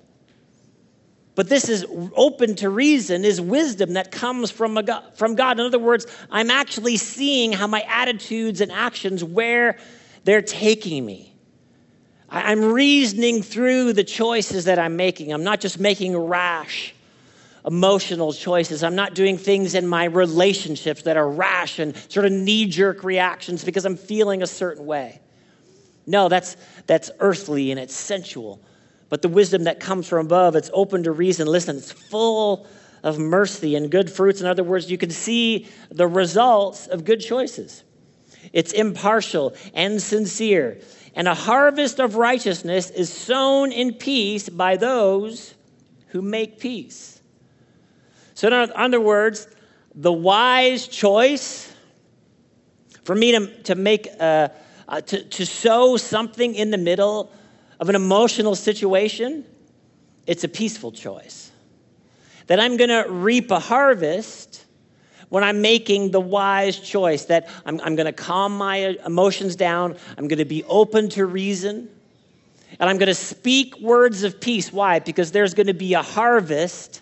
But 1.36 1.48
this 1.48 1.70
is 1.70 1.86
open 2.16 2.56
to 2.58 2.70
reason, 2.70 3.24
is 3.24 3.40
wisdom 3.40 3.94
that 3.94 4.12
comes 4.12 4.52
from, 4.52 4.78
a 4.78 4.84
God, 4.84 5.18
from 5.18 5.36
God. 5.36 5.60
In 5.60 5.66
other 5.66 5.80
words, 5.80 6.06
I'm 6.30 6.52
actually 6.52 6.98
seeing 6.98 7.54
how 7.54 7.66
my 7.66 7.82
attitudes 7.88 8.60
and 8.60 8.72
actions, 8.72 9.24
where 9.24 9.78
they're 10.26 10.42
taking 10.42 11.06
me. 11.06 11.34
I'm 12.30 12.74
reasoning 12.74 13.42
through 13.42 13.94
the 13.94 14.04
choices 14.04 14.66
that 14.66 14.80
I'm 14.80 14.98
making. 14.98 15.32
I'm 15.32 15.44
not 15.44 15.62
just 15.62 15.80
making 15.80 16.18
rash, 16.18 16.94
emotional 17.66 18.34
choices. 18.34 18.84
I'm 18.84 18.96
not 18.96 19.16
doing 19.16 19.38
things 19.38 19.76
in 19.76 19.88
my 19.88 20.04
relationships 20.04 21.04
that 21.04 21.18
are 21.18 21.30
rash 21.30 21.80
and 21.80 21.96
sort 22.12 22.26
of 22.26 22.34
knee 22.34 22.68
jerk 22.68 23.04
reactions 23.04 23.64
because 23.64 23.86
I'm 23.86 23.98
feeling 23.98 24.44
a 24.44 24.48
certain 24.48 24.86
way. 24.86 25.22
No, 26.06 26.28
that's, 26.28 26.58
that's 26.90 27.10
earthly 27.20 27.72
and 27.72 27.80
it's 27.80 27.96
sensual. 27.96 28.60
But 29.08 29.22
the 29.22 29.30
wisdom 29.30 29.64
that 29.64 29.80
comes 29.80 30.10
from 30.10 30.26
above, 30.26 30.58
it's 30.58 30.70
open 30.74 31.04
to 31.04 31.12
reason. 31.12 31.48
Listen, 31.48 31.78
it's 31.78 31.92
full 31.92 32.68
of 33.04 33.18
mercy 33.18 33.76
and 33.76 33.90
good 33.90 34.12
fruits. 34.12 34.42
In 34.42 34.48
other 34.48 34.64
words, 34.64 34.92
you 34.92 34.98
can 34.98 35.10
see 35.10 35.68
the 35.90 36.08
results 36.08 36.88
of 36.88 37.06
good 37.06 37.22
choices. 37.22 37.84
It's 38.52 38.74
impartial 38.74 39.56
and 39.74 40.02
sincere 40.02 40.82
and 41.16 41.28
a 41.28 41.34
harvest 41.34 42.00
of 42.00 42.16
righteousness 42.16 42.90
is 42.92 43.12
sown 43.12 43.72
in 43.72 43.94
peace 43.94 44.50
by 44.50 44.78
those 44.78 45.54
who 46.08 46.22
make 46.22 46.60
peace. 46.60 47.22
So, 48.36 48.48
in 48.48 48.72
other 48.74 49.02
words, 49.02 49.48
the 49.96 50.14
wise 50.14 50.88
choice 50.88 51.74
for 53.04 53.16
me 53.16 53.34
to, 53.34 53.64
to 53.64 53.76
make, 53.76 54.08
uh, 54.20 54.50
uh, 54.90 55.02
to, 55.02 55.24
to 55.24 55.46
sow 55.46 55.96
something 55.98 56.56
in 56.56 56.72
the 56.72 56.78
middle 56.78 57.32
of 57.80 57.90
an 57.90 57.96
emotional 57.96 58.56
situation, 58.56 59.46
it's 60.26 60.44
a 60.44 60.48
peaceful 60.48 60.92
choice. 60.92 61.52
That 62.48 62.60
I'm 62.60 62.76
going 62.76 62.90
to 62.90 63.06
reap 63.08 63.52
a 63.52 63.60
harvest 63.60 64.66
when 65.30 65.44
I'm 65.44 65.62
making 65.62 66.10
the 66.10 66.20
wise 66.20 66.80
choice 66.80 67.26
that 67.26 67.48
I'm, 67.66 67.80
I'm 67.82 67.96
going 67.96 68.08
to 68.08 68.12
calm 68.12 68.58
my 68.58 68.98
emotions 69.06 69.56
down, 69.56 69.96
I'm 70.18 70.28
going 70.28 70.40
to 70.40 70.46
be 70.46 70.64
open 70.64 71.10
to 71.10 71.26
reason, 71.28 71.88
and 72.80 72.90
I'm 72.90 72.98
going 72.98 73.08
to 73.08 73.14
speak 73.14 73.80
words 73.80 74.24
of 74.24 74.42
peace. 74.42 74.74
Why? 74.74 74.98
Because 74.98 75.32
there's 75.32 75.54
going 75.54 75.68
to 75.68 75.76
be 75.76 75.94
a 75.94 76.02
harvest 76.02 77.02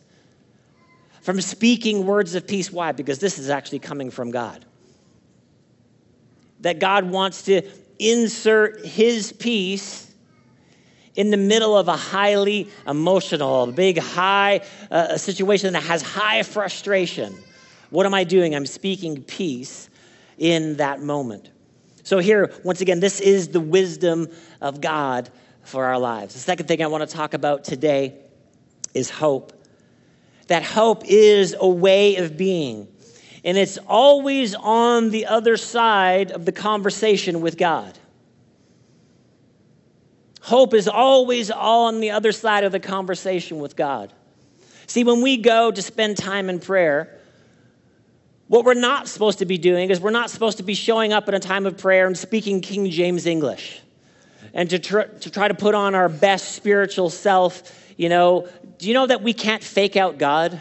from 1.21 1.39
speaking 1.39 2.05
words 2.05 2.35
of 2.35 2.45
peace. 2.45 2.69
Why? 2.69 2.91
Because 2.91 3.19
this 3.19 3.39
is 3.39 3.49
actually 3.49 3.79
coming 3.79 4.11
from 4.11 4.31
God. 4.31 4.65
That 6.61 6.79
God 6.79 7.05
wants 7.05 7.43
to 7.43 7.61
insert 7.99 8.85
His 8.85 9.31
peace 9.31 10.07
in 11.17 11.31
the 11.31 11.37
middle 11.37 11.75
of 11.75 11.87
a 11.87 11.97
highly 11.97 12.69
emotional, 12.87 13.67
big, 13.67 13.97
high 13.97 14.61
uh, 14.91 15.17
situation 15.17 15.73
that 15.73 15.83
has 15.83 16.03
high 16.03 16.43
frustration, 16.43 17.35
what 17.89 18.05
am 18.05 18.13
I 18.13 18.23
doing? 18.23 18.55
I'm 18.55 18.67
speaking 18.67 19.23
peace 19.23 19.89
in 20.37 20.77
that 20.77 21.01
moment. 21.01 21.49
So, 22.03 22.19
here, 22.19 22.53
once 22.63 22.81
again, 22.81 22.99
this 22.99 23.19
is 23.19 23.49
the 23.49 23.59
wisdom 23.59 24.29
of 24.61 24.79
God 24.79 25.29
for 25.63 25.85
our 25.85 25.97
lives. 25.97 26.33
The 26.35 26.39
second 26.39 26.67
thing 26.67 26.81
I 26.81 26.87
want 26.87 27.07
to 27.09 27.13
talk 27.13 27.33
about 27.33 27.63
today 27.63 28.15
is 28.93 29.09
hope. 29.09 29.53
That 30.47 30.63
hope 30.63 31.03
is 31.05 31.55
a 31.59 31.67
way 31.67 32.17
of 32.17 32.37
being, 32.37 32.87
and 33.47 33.57
it's 33.57 33.77
always 33.87 34.53
on 34.55 35.09
the 35.09 35.25
other 35.25 35.55
side 35.55 36.31
of 36.31 36.43
the 36.43 36.51
conversation 36.51 37.39
with 37.39 37.57
God. 37.57 37.97
Hope 40.41 40.73
is 40.73 40.89
always 40.89 41.49
on 41.49 42.01
the 42.01 42.11
other 42.11 42.33
side 42.33 42.65
of 42.65 42.73
the 42.73 42.79
conversation 42.81 43.59
with 43.59 43.77
God. 43.77 44.11
See, 44.85 45.05
when 45.05 45.21
we 45.21 45.37
go 45.37 45.71
to 45.71 45.81
spend 45.81 46.17
time 46.17 46.49
in 46.49 46.59
prayer, 46.59 47.21
what 48.49 48.65
we're 48.65 48.73
not 48.73 49.07
supposed 49.07 49.39
to 49.39 49.45
be 49.45 49.57
doing 49.57 49.91
is 49.91 50.01
we're 50.01 50.11
not 50.11 50.29
supposed 50.29 50.57
to 50.57 50.63
be 50.63 50.73
showing 50.73 51.13
up 51.13 51.29
in 51.29 51.33
a 51.33 51.39
time 51.39 51.65
of 51.65 51.77
prayer 51.77 52.05
and 52.05 52.17
speaking 52.17 52.59
King 52.59 52.89
James 52.91 53.25
English 53.25 53.79
and 54.53 54.69
to, 54.71 54.77
tr- 54.77 55.01
to 55.21 55.31
try 55.31 55.47
to 55.47 55.53
put 55.53 55.73
on 55.73 55.95
our 55.95 56.09
best 56.09 56.51
spiritual 56.51 57.09
self. 57.09 57.93
You 57.95 58.09
know, 58.09 58.49
do 58.77 58.89
you 58.89 58.93
know 58.93 59.07
that 59.07 59.21
we 59.21 59.31
can't 59.31 59.63
fake 59.63 59.95
out 59.95 60.17
God? 60.17 60.59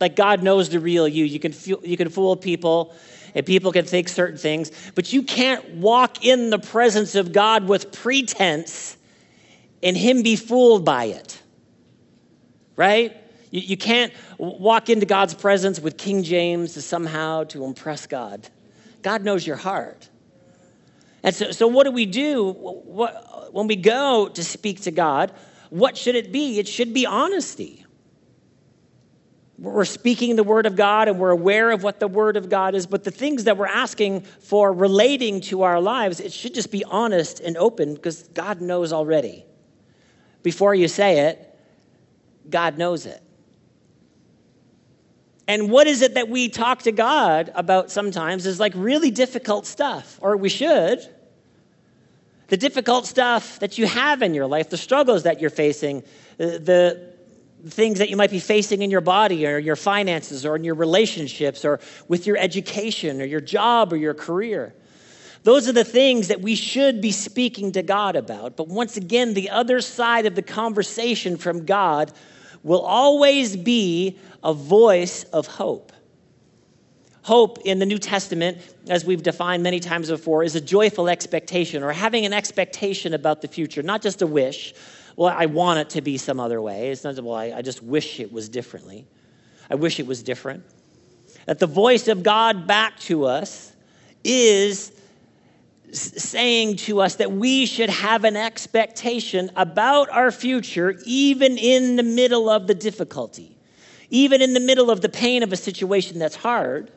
Like 0.00 0.16
God 0.16 0.42
knows 0.42 0.68
the 0.68 0.80
real 0.80 1.08
you. 1.08 1.24
You 1.24 1.40
can, 1.40 1.52
feel, 1.52 1.80
you 1.84 1.96
can 1.96 2.08
fool 2.08 2.36
people 2.36 2.94
and 3.34 3.44
people 3.44 3.72
can 3.72 3.84
think 3.84 4.08
certain 4.08 4.38
things, 4.38 4.70
but 4.94 5.12
you 5.12 5.22
can't 5.22 5.74
walk 5.74 6.24
in 6.24 6.50
the 6.50 6.58
presence 6.58 7.14
of 7.14 7.32
God 7.32 7.68
with 7.68 7.92
pretense 7.92 8.96
and 9.82 9.96
Him 9.96 10.22
be 10.22 10.36
fooled 10.36 10.84
by 10.84 11.04
it. 11.04 11.40
Right? 12.76 13.16
You, 13.50 13.60
you 13.60 13.76
can't 13.76 14.12
walk 14.38 14.88
into 14.88 15.06
God's 15.06 15.34
presence 15.34 15.80
with 15.80 15.96
King 15.96 16.22
James 16.22 16.74
to 16.74 16.82
somehow 16.82 17.44
to 17.44 17.64
impress 17.64 18.06
God. 18.06 18.48
God 19.02 19.22
knows 19.22 19.46
your 19.46 19.56
heart. 19.56 20.08
And 21.22 21.34
so, 21.34 21.50
so 21.50 21.66
what 21.66 21.84
do 21.84 21.90
we 21.90 22.06
do 22.06 22.52
what, 22.52 23.52
when 23.52 23.66
we 23.66 23.76
go 23.76 24.28
to 24.28 24.44
speak 24.44 24.82
to 24.82 24.90
God? 24.90 25.32
What 25.70 25.96
should 25.96 26.14
it 26.14 26.32
be? 26.32 26.58
It 26.58 26.68
should 26.68 26.94
be 26.94 27.06
honesty. 27.06 27.85
We're 29.58 29.86
speaking 29.86 30.36
the 30.36 30.44
Word 30.44 30.66
of 30.66 30.76
God 30.76 31.08
and 31.08 31.18
we're 31.18 31.30
aware 31.30 31.70
of 31.70 31.82
what 31.82 31.98
the 31.98 32.08
Word 32.08 32.36
of 32.36 32.50
God 32.50 32.74
is, 32.74 32.86
but 32.86 33.04
the 33.04 33.10
things 33.10 33.44
that 33.44 33.56
we're 33.56 33.66
asking 33.66 34.20
for 34.20 34.70
relating 34.72 35.40
to 35.42 35.62
our 35.62 35.80
lives, 35.80 36.20
it 36.20 36.32
should 36.32 36.52
just 36.52 36.70
be 36.70 36.84
honest 36.84 37.40
and 37.40 37.56
open 37.56 37.94
because 37.94 38.24
God 38.34 38.60
knows 38.60 38.92
already. 38.92 39.46
Before 40.42 40.74
you 40.74 40.88
say 40.88 41.28
it, 41.30 41.58
God 42.50 42.76
knows 42.76 43.06
it. 43.06 43.22
And 45.48 45.70
what 45.70 45.86
is 45.86 46.02
it 46.02 46.14
that 46.14 46.28
we 46.28 46.48
talk 46.48 46.82
to 46.82 46.92
God 46.92 47.50
about 47.54 47.90
sometimes 47.90 48.46
is 48.46 48.60
like 48.60 48.72
really 48.74 49.10
difficult 49.10 49.64
stuff, 49.64 50.18
or 50.20 50.36
we 50.36 50.48
should. 50.48 51.00
The 52.48 52.56
difficult 52.56 53.06
stuff 53.06 53.58
that 53.60 53.78
you 53.78 53.86
have 53.86 54.22
in 54.22 54.34
your 54.34 54.46
life, 54.46 54.70
the 54.70 54.76
struggles 54.76 55.22
that 55.22 55.40
you're 55.40 55.50
facing, 55.50 56.02
uh, 56.38 56.58
the, 56.58 57.15
things 57.68 57.98
that 57.98 58.08
you 58.10 58.16
might 58.16 58.30
be 58.30 58.38
facing 58.38 58.82
in 58.82 58.90
your 58.90 59.00
body 59.00 59.46
or 59.46 59.58
your 59.58 59.76
finances 59.76 60.44
or 60.46 60.56
in 60.56 60.64
your 60.64 60.74
relationships 60.74 61.64
or 61.64 61.80
with 62.08 62.26
your 62.26 62.36
education 62.36 63.20
or 63.20 63.24
your 63.24 63.40
job 63.40 63.92
or 63.92 63.96
your 63.96 64.14
career. 64.14 64.74
Those 65.42 65.68
are 65.68 65.72
the 65.72 65.84
things 65.84 66.28
that 66.28 66.40
we 66.40 66.56
should 66.56 67.00
be 67.00 67.12
speaking 67.12 67.72
to 67.72 67.82
God 67.82 68.16
about. 68.16 68.56
But 68.56 68.68
once 68.68 68.96
again, 68.96 69.34
the 69.34 69.50
other 69.50 69.80
side 69.80 70.26
of 70.26 70.34
the 70.34 70.42
conversation 70.42 71.36
from 71.36 71.64
God 71.64 72.12
will 72.62 72.80
always 72.80 73.56
be 73.56 74.18
a 74.42 74.52
voice 74.52 75.22
of 75.24 75.46
hope. 75.46 75.92
Hope 77.22 77.58
in 77.64 77.78
the 77.80 77.86
New 77.86 77.98
Testament, 77.98 78.58
as 78.88 79.04
we've 79.04 79.22
defined 79.22 79.62
many 79.62 79.80
times 79.80 80.10
before, 80.10 80.42
is 80.42 80.54
a 80.54 80.60
joyful 80.60 81.08
expectation 81.08 81.82
or 81.82 81.92
having 81.92 82.24
an 82.24 82.32
expectation 82.32 83.14
about 83.14 83.40
the 83.42 83.48
future, 83.48 83.82
not 83.82 84.02
just 84.02 84.22
a 84.22 84.26
wish, 84.26 84.74
well, 85.16 85.34
I 85.36 85.46
want 85.46 85.80
it 85.80 85.90
to 85.90 86.02
be 86.02 86.18
some 86.18 86.38
other 86.38 86.60
way. 86.60 86.90
It's 86.90 87.02
not, 87.02 87.18
well, 87.22 87.34
I, 87.34 87.52
I 87.56 87.62
just 87.62 87.82
wish 87.82 88.20
it 88.20 88.30
was 88.30 88.48
differently. 88.48 89.06
I 89.70 89.74
wish 89.74 89.98
it 89.98 90.06
was 90.06 90.22
different. 90.22 90.64
That 91.46 91.58
the 91.58 91.66
voice 91.66 92.06
of 92.08 92.22
God 92.22 92.66
back 92.66 92.98
to 93.00 93.24
us 93.24 93.72
is 94.22 94.92
saying 95.92 96.76
to 96.76 97.00
us 97.00 97.16
that 97.16 97.32
we 97.32 97.64
should 97.64 97.88
have 97.88 98.24
an 98.24 98.36
expectation 98.36 99.50
about 99.56 100.10
our 100.10 100.30
future, 100.30 101.00
even 101.06 101.56
in 101.56 101.96
the 101.96 102.02
middle 102.02 102.50
of 102.50 102.66
the 102.66 102.74
difficulty, 102.74 103.56
even 104.10 104.42
in 104.42 104.52
the 104.52 104.60
middle 104.60 104.90
of 104.90 105.00
the 105.00 105.08
pain 105.08 105.42
of 105.42 105.52
a 105.52 105.56
situation 105.56 106.18
that's 106.18 106.36
hard 106.36 106.90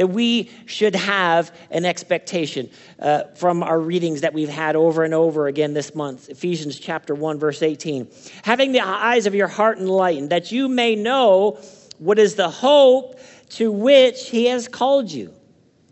that 0.00 0.06
we 0.06 0.48
should 0.64 0.94
have 0.94 1.54
an 1.70 1.84
expectation 1.84 2.70
uh, 3.00 3.24
from 3.34 3.62
our 3.62 3.78
readings 3.78 4.22
that 4.22 4.32
we've 4.32 4.48
had 4.48 4.74
over 4.74 5.04
and 5.04 5.12
over 5.12 5.46
again 5.46 5.74
this 5.74 5.94
month. 5.94 6.30
Ephesians 6.30 6.80
chapter 6.80 7.14
1, 7.14 7.38
verse 7.38 7.60
18. 7.60 8.08
Having 8.42 8.72
the 8.72 8.80
eyes 8.80 9.26
of 9.26 9.34
your 9.34 9.46
heart 9.46 9.76
enlightened, 9.76 10.30
that 10.30 10.50
you 10.50 10.68
may 10.68 10.96
know 10.96 11.60
what 11.98 12.18
is 12.18 12.34
the 12.34 12.48
hope 12.48 13.20
to 13.50 13.70
which 13.70 14.30
he 14.30 14.46
has 14.46 14.68
called 14.68 15.12
you. 15.12 15.34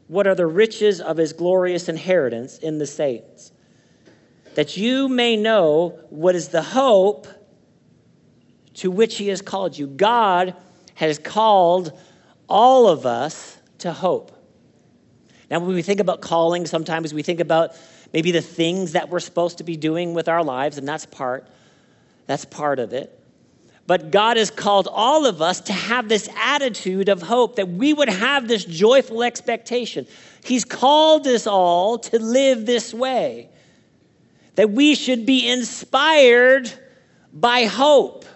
What 0.06 0.26
are 0.26 0.34
the 0.34 0.46
riches 0.46 1.02
of 1.02 1.18
his 1.18 1.34
glorious 1.34 1.90
inheritance 1.90 2.56
in 2.56 2.78
the 2.78 2.86
saints? 2.86 3.52
That 4.54 4.78
you 4.78 5.10
may 5.10 5.36
know 5.36 6.00
what 6.08 6.34
is 6.34 6.48
the 6.48 6.62
hope 6.62 7.26
to 8.76 8.90
which 8.90 9.18
he 9.18 9.28
has 9.28 9.42
called 9.42 9.76
you. 9.76 9.86
God 9.86 10.56
has 10.94 11.18
called 11.18 11.92
all 12.48 12.88
of 12.88 13.04
us 13.04 13.57
to 13.78 13.92
hope. 13.92 14.32
Now, 15.50 15.60
when 15.60 15.74
we 15.74 15.82
think 15.82 16.00
about 16.00 16.20
calling, 16.20 16.66
sometimes 16.66 17.14
we 17.14 17.22
think 17.22 17.40
about 17.40 17.72
maybe 18.12 18.32
the 18.32 18.42
things 18.42 18.92
that 18.92 19.08
we're 19.08 19.20
supposed 19.20 19.58
to 19.58 19.64
be 19.64 19.76
doing 19.76 20.14
with 20.14 20.28
our 20.28 20.44
lives, 20.44 20.78
and 20.78 20.86
that's 20.86 21.06
part. 21.06 21.46
That's 22.26 22.44
part 22.44 22.78
of 22.78 22.92
it. 22.92 23.14
But 23.86 24.10
God 24.10 24.36
has 24.36 24.50
called 24.50 24.86
all 24.90 25.24
of 25.24 25.40
us 25.40 25.62
to 25.62 25.72
have 25.72 26.10
this 26.10 26.28
attitude 26.36 27.08
of 27.08 27.22
hope, 27.22 27.56
that 27.56 27.68
we 27.68 27.94
would 27.94 28.10
have 28.10 28.46
this 28.46 28.64
joyful 28.66 29.22
expectation. 29.22 30.06
He's 30.44 30.66
called 30.66 31.26
us 31.26 31.46
all 31.46 31.98
to 31.98 32.18
live 32.18 32.66
this 32.66 32.92
way, 32.92 33.48
that 34.56 34.70
we 34.70 34.94
should 34.94 35.24
be 35.24 35.48
inspired 35.48 36.70
by 37.32 37.64
hope 37.64 38.26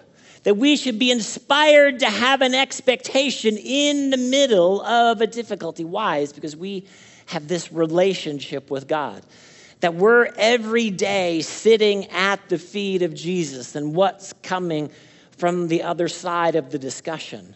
that 0.43 0.55
we 0.55 0.75
should 0.75 0.99
be 0.99 1.09
inspired 1.09 1.99
to 1.99 2.05
have 2.05 2.41
an 2.41 2.53
expectation 2.53 3.57
in 3.57 4.09
the 4.09 4.17
middle 4.17 4.81
of 4.81 5.21
a 5.21 5.27
difficulty. 5.27 5.85
Why? 5.85 6.17
Is 6.17 6.33
because 6.33 6.55
we 6.55 6.85
have 7.27 7.47
this 7.47 7.71
relationship 7.71 8.69
with 8.69 8.87
God. 8.87 9.23
That 9.79 9.95
we're 9.95 10.29
every 10.37 10.89
day 10.89 11.41
sitting 11.41 12.07
at 12.07 12.47
the 12.49 12.57
feet 12.57 13.01
of 13.01 13.13
Jesus 13.13 13.75
and 13.75 13.95
what's 13.95 14.33
coming 14.43 14.91
from 15.37 15.67
the 15.67 15.83
other 15.83 16.07
side 16.07 16.55
of 16.55 16.71
the 16.71 16.79
discussion. 16.79 17.55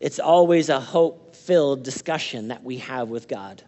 It's 0.00 0.18
always 0.18 0.68
a 0.68 0.80
hope 0.80 1.34
filled 1.34 1.82
discussion 1.82 2.48
that 2.48 2.62
we 2.62 2.78
have 2.78 3.08
with 3.08 3.28
God. 3.28 3.62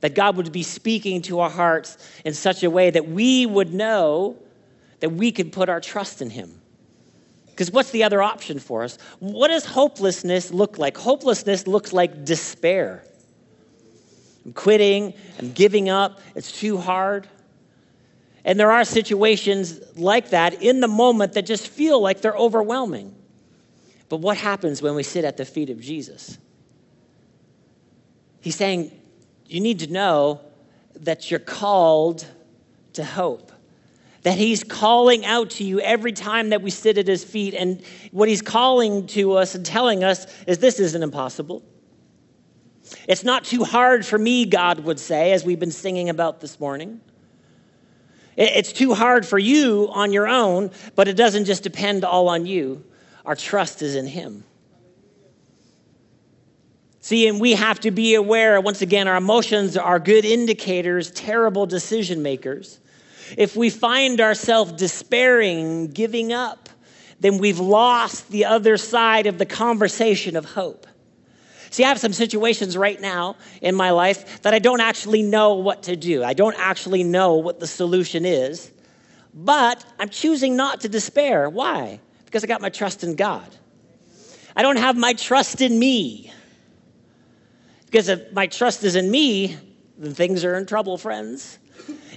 That 0.00 0.14
God 0.14 0.36
would 0.36 0.52
be 0.52 0.62
speaking 0.62 1.22
to 1.22 1.40
our 1.40 1.50
hearts 1.50 1.98
in 2.24 2.34
such 2.34 2.62
a 2.62 2.70
way 2.70 2.90
that 2.90 3.08
we 3.08 3.46
would 3.46 3.74
know 3.74 4.36
that 5.00 5.10
we 5.10 5.32
could 5.32 5.52
put 5.52 5.68
our 5.68 5.80
trust 5.80 6.22
in 6.22 6.30
Him 6.30 6.60
because 7.54 7.70
what's 7.70 7.90
the 7.90 8.02
other 8.02 8.20
option 8.20 8.58
for 8.58 8.82
us? 8.82 8.98
What 9.20 9.46
does 9.46 9.64
hopelessness 9.64 10.50
look 10.50 10.76
like? 10.76 10.96
Hopelessness 10.96 11.68
looks 11.68 11.92
like 11.92 12.24
despair. 12.24 13.04
I'm 14.44 14.52
quitting, 14.52 15.14
I'm 15.38 15.52
giving 15.52 15.88
up, 15.88 16.20
it's 16.34 16.50
too 16.50 16.76
hard. 16.76 17.28
And 18.44 18.58
there 18.58 18.72
are 18.72 18.84
situations 18.84 19.80
like 19.96 20.30
that 20.30 20.62
in 20.62 20.80
the 20.80 20.88
moment 20.88 21.34
that 21.34 21.46
just 21.46 21.68
feel 21.68 22.00
like 22.00 22.22
they're 22.22 22.36
overwhelming. 22.36 23.14
But 24.08 24.16
what 24.16 24.36
happens 24.36 24.82
when 24.82 24.96
we 24.96 25.04
sit 25.04 25.24
at 25.24 25.36
the 25.36 25.44
feet 25.44 25.70
of 25.70 25.80
Jesus? 25.80 26.36
He's 28.40 28.56
saying, 28.56 28.90
you 29.46 29.60
need 29.60 29.78
to 29.78 29.86
know 29.86 30.40
that 30.96 31.30
you're 31.30 31.38
called 31.38 32.26
to 32.94 33.04
hope 33.04 33.52
that 34.24 34.38
he's 34.38 34.64
calling 34.64 35.24
out 35.24 35.50
to 35.50 35.64
you 35.64 35.80
every 35.80 36.12
time 36.12 36.48
that 36.48 36.62
we 36.62 36.70
sit 36.70 36.98
at 36.98 37.06
his 37.06 37.22
feet. 37.22 37.54
And 37.54 37.82
what 38.10 38.28
he's 38.28 38.42
calling 38.42 39.06
to 39.08 39.34
us 39.34 39.54
and 39.54 39.64
telling 39.64 40.02
us 40.02 40.26
is 40.46 40.58
this 40.58 40.80
isn't 40.80 41.02
impossible. 41.02 41.62
It's 43.06 43.22
not 43.22 43.44
too 43.44 43.64
hard 43.64 44.04
for 44.04 44.18
me, 44.18 44.46
God 44.46 44.80
would 44.80 44.98
say, 44.98 45.32
as 45.32 45.44
we've 45.44 45.60
been 45.60 45.70
singing 45.70 46.08
about 46.08 46.40
this 46.40 46.58
morning. 46.58 47.00
It's 48.36 48.72
too 48.72 48.94
hard 48.94 49.24
for 49.24 49.38
you 49.38 49.88
on 49.92 50.12
your 50.12 50.26
own, 50.26 50.70
but 50.96 51.06
it 51.06 51.14
doesn't 51.16 51.44
just 51.44 51.62
depend 51.62 52.04
all 52.04 52.28
on 52.28 52.46
you. 52.46 52.82
Our 53.26 53.36
trust 53.36 53.82
is 53.82 53.94
in 53.94 54.06
him. 54.06 54.42
See, 57.00 57.28
and 57.28 57.38
we 57.38 57.52
have 57.52 57.78
to 57.80 57.90
be 57.90 58.14
aware, 58.14 58.58
once 58.60 58.80
again, 58.80 59.06
our 59.06 59.16
emotions 59.16 59.76
are 59.76 59.98
good 59.98 60.24
indicators, 60.24 61.10
terrible 61.10 61.66
decision 61.66 62.22
makers. 62.22 62.80
If 63.36 63.56
we 63.56 63.70
find 63.70 64.20
ourselves 64.20 64.72
despairing, 64.72 65.88
giving 65.88 66.32
up, 66.32 66.68
then 67.20 67.38
we've 67.38 67.58
lost 67.58 68.30
the 68.30 68.44
other 68.44 68.76
side 68.76 69.26
of 69.26 69.38
the 69.38 69.46
conversation 69.46 70.36
of 70.36 70.44
hope. 70.44 70.86
See, 71.70 71.82
I 71.82 71.88
have 71.88 71.98
some 71.98 72.12
situations 72.12 72.76
right 72.76 73.00
now 73.00 73.36
in 73.60 73.74
my 73.74 73.90
life 73.90 74.42
that 74.42 74.54
I 74.54 74.60
don't 74.60 74.80
actually 74.80 75.22
know 75.22 75.54
what 75.54 75.84
to 75.84 75.96
do. 75.96 76.22
I 76.22 76.32
don't 76.32 76.54
actually 76.56 77.02
know 77.02 77.34
what 77.34 77.58
the 77.58 77.66
solution 77.66 78.24
is, 78.24 78.70
but 79.34 79.84
I'm 79.98 80.08
choosing 80.08 80.56
not 80.56 80.82
to 80.82 80.88
despair. 80.88 81.50
Why? 81.50 81.98
Because 82.26 82.44
I 82.44 82.46
got 82.46 82.60
my 82.60 82.68
trust 82.68 83.02
in 83.02 83.16
God. 83.16 83.56
I 84.54 84.62
don't 84.62 84.76
have 84.76 84.96
my 84.96 85.14
trust 85.14 85.60
in 85.60 85.76
me. 85.76 86.32
Because 87.86 88.08
if 88.08 88.32
my 88.32 88.46
trust 88.46 88.84
is 88.84 88.94
in 88.94 89.10
me, 89.10 89.56
then 89.98 90.14
things 90.14 90.44
are 90.44 90.56
in 90.56 90.66
trouble, 90.66 90.96
friends. 90.96 91.58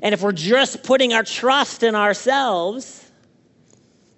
And 0.01 0.13
if 0.13 0.21
we're 0.21 0.31
just 0.31 0.83
putting 0.83 1.13
our 1.13 1.23
trust 1.23 1.83
in 1.83 1.95
ourselves, 1.95 3.03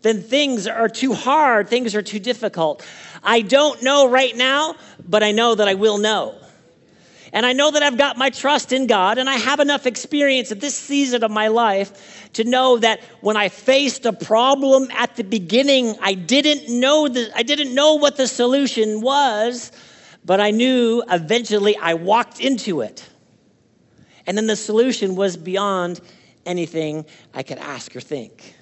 then 0.01 0.21
things 0.21 0.67
are 0.67 0.89
too 0.89 1.13
hard, 1.13 1.67
things 1.67 1.95
are 1.95 2.01
too 2.01 2.19
difficult. 2.19 2.85
I 3.23 3.41
don't 3.41 3.81
know 3.83 4.09
right 4.09 4.35
now, 4.35 4.75
but 5.07 5.23
I 5.23 5.31
know 5.31 5.55
that 5.55 5.67
I 5.67 5.73
will 5.73 5.97
know. 5.97 6.35
And 7.31 7.45
I 7.45 7.53
know 7.53 7.69
that 7.71 7.83
I've 7.83 7.97
got 7.97 8.17
my 8.17 8.29
trust 8.29 8.73
in 8.73 8.87
God, 8.87 9.17
and 9.17 9.29
I 9.29 9.35
have 9.35 9.59
enough 9.59 9.85
experience 9.85 10.51
at 10.51 10.59
this 10.59 10.75
season 10.75 11.23
of 11.23 11.29
my 11.29 11.47
life 11.47 12.29
to 12.33 12.43
know 12.43 12.77
that 12.77 13.01
when 13.21 13.37
I 13.37 13.49
faced 13.49 14.05
a 14.05 14.13
problem 14.13 14.89
at 14.91 15.15
the 15.15 15.23
beginning, 15.23 15.95
I 16.01 16.15
didn't 16.15 16.79
know 16.79 17.07
the, 17.07 17.29
I 17.35 17.43
didn't 17.43 17.75
know 17.75 17.95
what 17.95 18.17
the 18.17 18.27
solution 18.27 19.01
was, 19.01 19.71
but 20.25 20.39
I 20.39 20.51
knew 20.51 21.03
eventually 21.09 21.77
I 21.77 21.93
walked 21.93 22.39
into 22.39 22.81
it. 22.81 23.07
And 24.29 24.37
then 24.37 24.45
the 24.45 24.55
solution 24.55 25.15
was 25.15 25.37
beyond 25.37 25.99
anything 26.45 27.07
I 27.33 27.41
could 27.41 27.57
ask 27.57 27.95
or 27.95 27.99
think. 27.99 28.53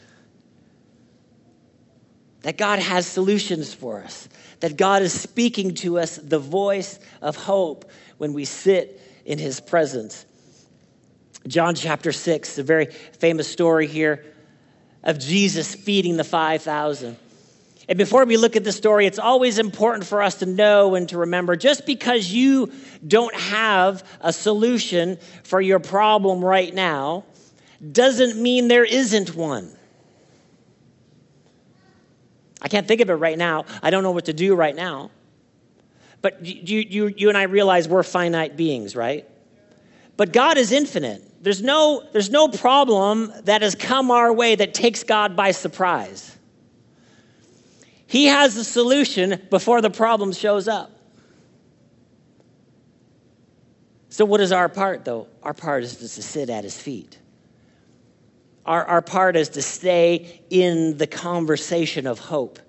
That 2.43 2.57
God 2.57 2.79
has 2.79 3.05
solutions 3.05 3.73
for 3.73 4.01
us, 4.01 4.29
that 4.61 4.77
God 4.77 5.01
is 5.01 5.11
speaking 5.11 5.73
to 5.75 5.99
us 5.99 6.15
the 6.15 6.39
voice 6.39 6.99
of 7.21 7.35
hope 7.35 7.91
when 8.17 8.31
we 8.31 8.45
sit 8.45 9.01
in 9.25 9.39
his 9.39 9.59
presence. 9.59 10.25
John 11.49 11.75
chapter 11.75 12.13
6, 12.13 12.59
a 12.59 12.63
very 12.63 12.85
famous 12.85 13.49
story 13.49 13.87
here 13.87 14.23
of 15.03 15.19
Jesus 15.19 15.75
feeding 15.75 16.15
the 16.15 16.23
5,000. 16.23 17.17
And 17.89 17.97
before 17.97 18.25
we 18.25 18.35
look 18.35 18.55
at 18.55 18.63
the 18.63 18.71
story, 18.71 19.05
it's 19.05 19.19
always 19.19 19.59
important 19.59 20.05
for 20.05 20.21
us 20.21 20.35
to 20.35 20.45
know 20.45 20.95
and 20.95 21.07
to 21.09 21.17
remember 21.17 21.55
just 21.55 21.85
because 21.85 22.31
you 22.31 22.71
don't 23.07 23.33
have 23.35 24.03
a 24.19 24.33
solution 24.33 25.17
for 25.43 25.61
your 25.61 25.79
problem 25.79 26.43
right 26.43 26.73
now 26.73 27.23
doesn't 27.91 28.41
mean 28.41 28.67
there 28.67 28.83
isn't 28.83 29.35
one. 29.35 29.71
I 32.61 32.67
can't 32.67 32.87
think 32.87 33.01
of 33.01 33.09
it 33.09 33.13
right 33.13 33.37
now. 33.37 33.65
I 33.81 33.89
don't 33.89 34.03
know 34.03 34.11
what 34.11 34.25
to 34.25 34.33
do 34.33 34.55
right 34.55 34.75
now. 34.75 35.11
But 36.21 36.43
you, 36.43 36.79
you, 36.79 37.07
you 37.15 37.29
and 37.29 37.37
I 37.37 37.43
realize 37.43 37.87
we're 37.87 38.03
finite 38.03 38.57
beings, 38.57 38.95
right? 38.95 39.29
But 40.17 40.33
God 40.33 40.57
is 40.57 40.71
infinite. 40.71 41.23
There's 41.43 41.61
no, 41.61 42.03
there's 42.11 42.31
no 42.31 42.47
problem 42.47 43.31
that 43.43 43.61
has 43.61 43.75
come 43.75 44.09
our 44.09 44.33
way 44.33 44.55
that 44.55 44.73
takes 44.73 45.03
God 45.03 45.35
by 45.35 45.51
surprise. 45.51 46.36
He 48.07 48.25
has 48.25 48.55
the 48.55 48.63
solution 48.63 49.41
before 49.49 49.81
the 49.81 49.89
problem 49.89 50.33
shows 50.33 50.67
up. 50.67 50.91
So, 54.09 54.25
what 54.25 54.41
is 54.41 54.51
our 54.51 54.69
part, 54.69 55.05
though? 55.05 55.27
Our 55.43 55.53
part 55.53 55.83
is 55.83 55.97
just 55.97 56.15
to 56.15 56.23
sit 56.23 56.49
at 56.49 56.63
his 56.63 56.79
feet. 56.79 57.19
Our, 58.65 58.83
our 58.85 59.01
part 59.01 59.35
is 59.35 59.49
to 59.49 59.61
stay 59.61 60.41
in 60.49 60.97
the 60.97 61.07
conversation 61.07 62.07
of 62.07 62.19
hope 62.19 62.59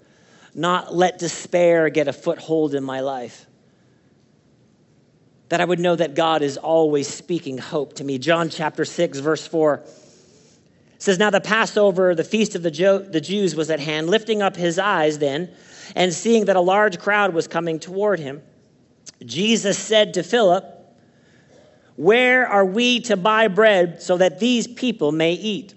not 0.58 0.94
let 0.94 1.18
despair 1.18 1.88
get 1.88 2.08
a 2.08 2.12
foothold 2.12 2.74
in 2.74 2.82
my 2.82 3.00
life. 3.00 3.46
That 5.50 5.60
I 5.60 5.64
would 5.64 5.78
know 5.78 5.96
that 5.96 6.14
God 6.14 6.42
is 6.42 6.56
always 6.56 7.08
speaking 7.08 7.58
hope 7.58 7.94
to 7.94 8.04
me. 8.04 8.18
John 8.18 8.50
chapter 8.50 8.84
6, 8.84 9.20
verse 9.20 9.46
4 9.46 9.82
says, 10.98 11.18
Now 11.18 11.30
the 11.30 11.40
Passover, 11.40 12.14
the 12.14 12.24
feast 12.24 12.54
of 12.54 12.62
the, 12.62 12.70
jo- 12.70 12.98
the 12.98 13.20
Jews, 13.20 13.54
was 13.54 13.70
at 13.70 13.80
hand. 13.80 14.08
Lifting 14.08 14.42
up 14.42 14.56
his 14.56 14.78
eyes 14.78 15.18
then, 15.18 15.50
and 15.96 16.12
seeing 16.12 16.44
that 16.46 16.56
a 16.56 16.60
large 16.60 16.98
crowd 16.98 17.32
was 17.32 17.48
coming 17.48 17.78
toward 17.78 18.18
him, 18.18 18.42
Jesus 19.24 19.78
said 19.78 20.14
to 20.14 20.22
Philip, 20.22 20.64
Where 21.96 22.46
are 22.46 22.64
we 22.64 23.00
to 23.00 23.16
buy 23.16 23.48
bread 23.48 24.02
so 24.02 24.16
that 24.18 24.38
these 24.38 24.66
people 24.66 25.12
may 25.12 25.32
eat? 25.32 25.74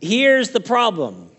Here's 0.00 0.50
the 0.50 0.60
problem 0.60 1.32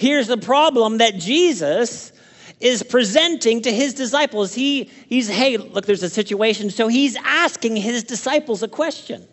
Here's 0.00 0.28
the 0.28 0.38
problem 0.38 0.96
that 0.96 1.16
Jesus 1.18 2.12
is 2.58 2.82
presenting 2.82 3.60
to 3.60 3.70
his 3.70 3.92
disciples. 3.92 4.54
He, 4.54 4.84
he's, 5.06 5.28
hey, 5.28 5.58
look, 5.58 5.84
there's 5.84 6.02
a 6.02 6.08
situation. 6.08 6.70
So 6.70 6.88
he's 6.88 7.16
asking 7.16 7.76
his 7.76 8.02
disciples 8.02 8.62
a 8.62 8.68
question. 8.68 9.28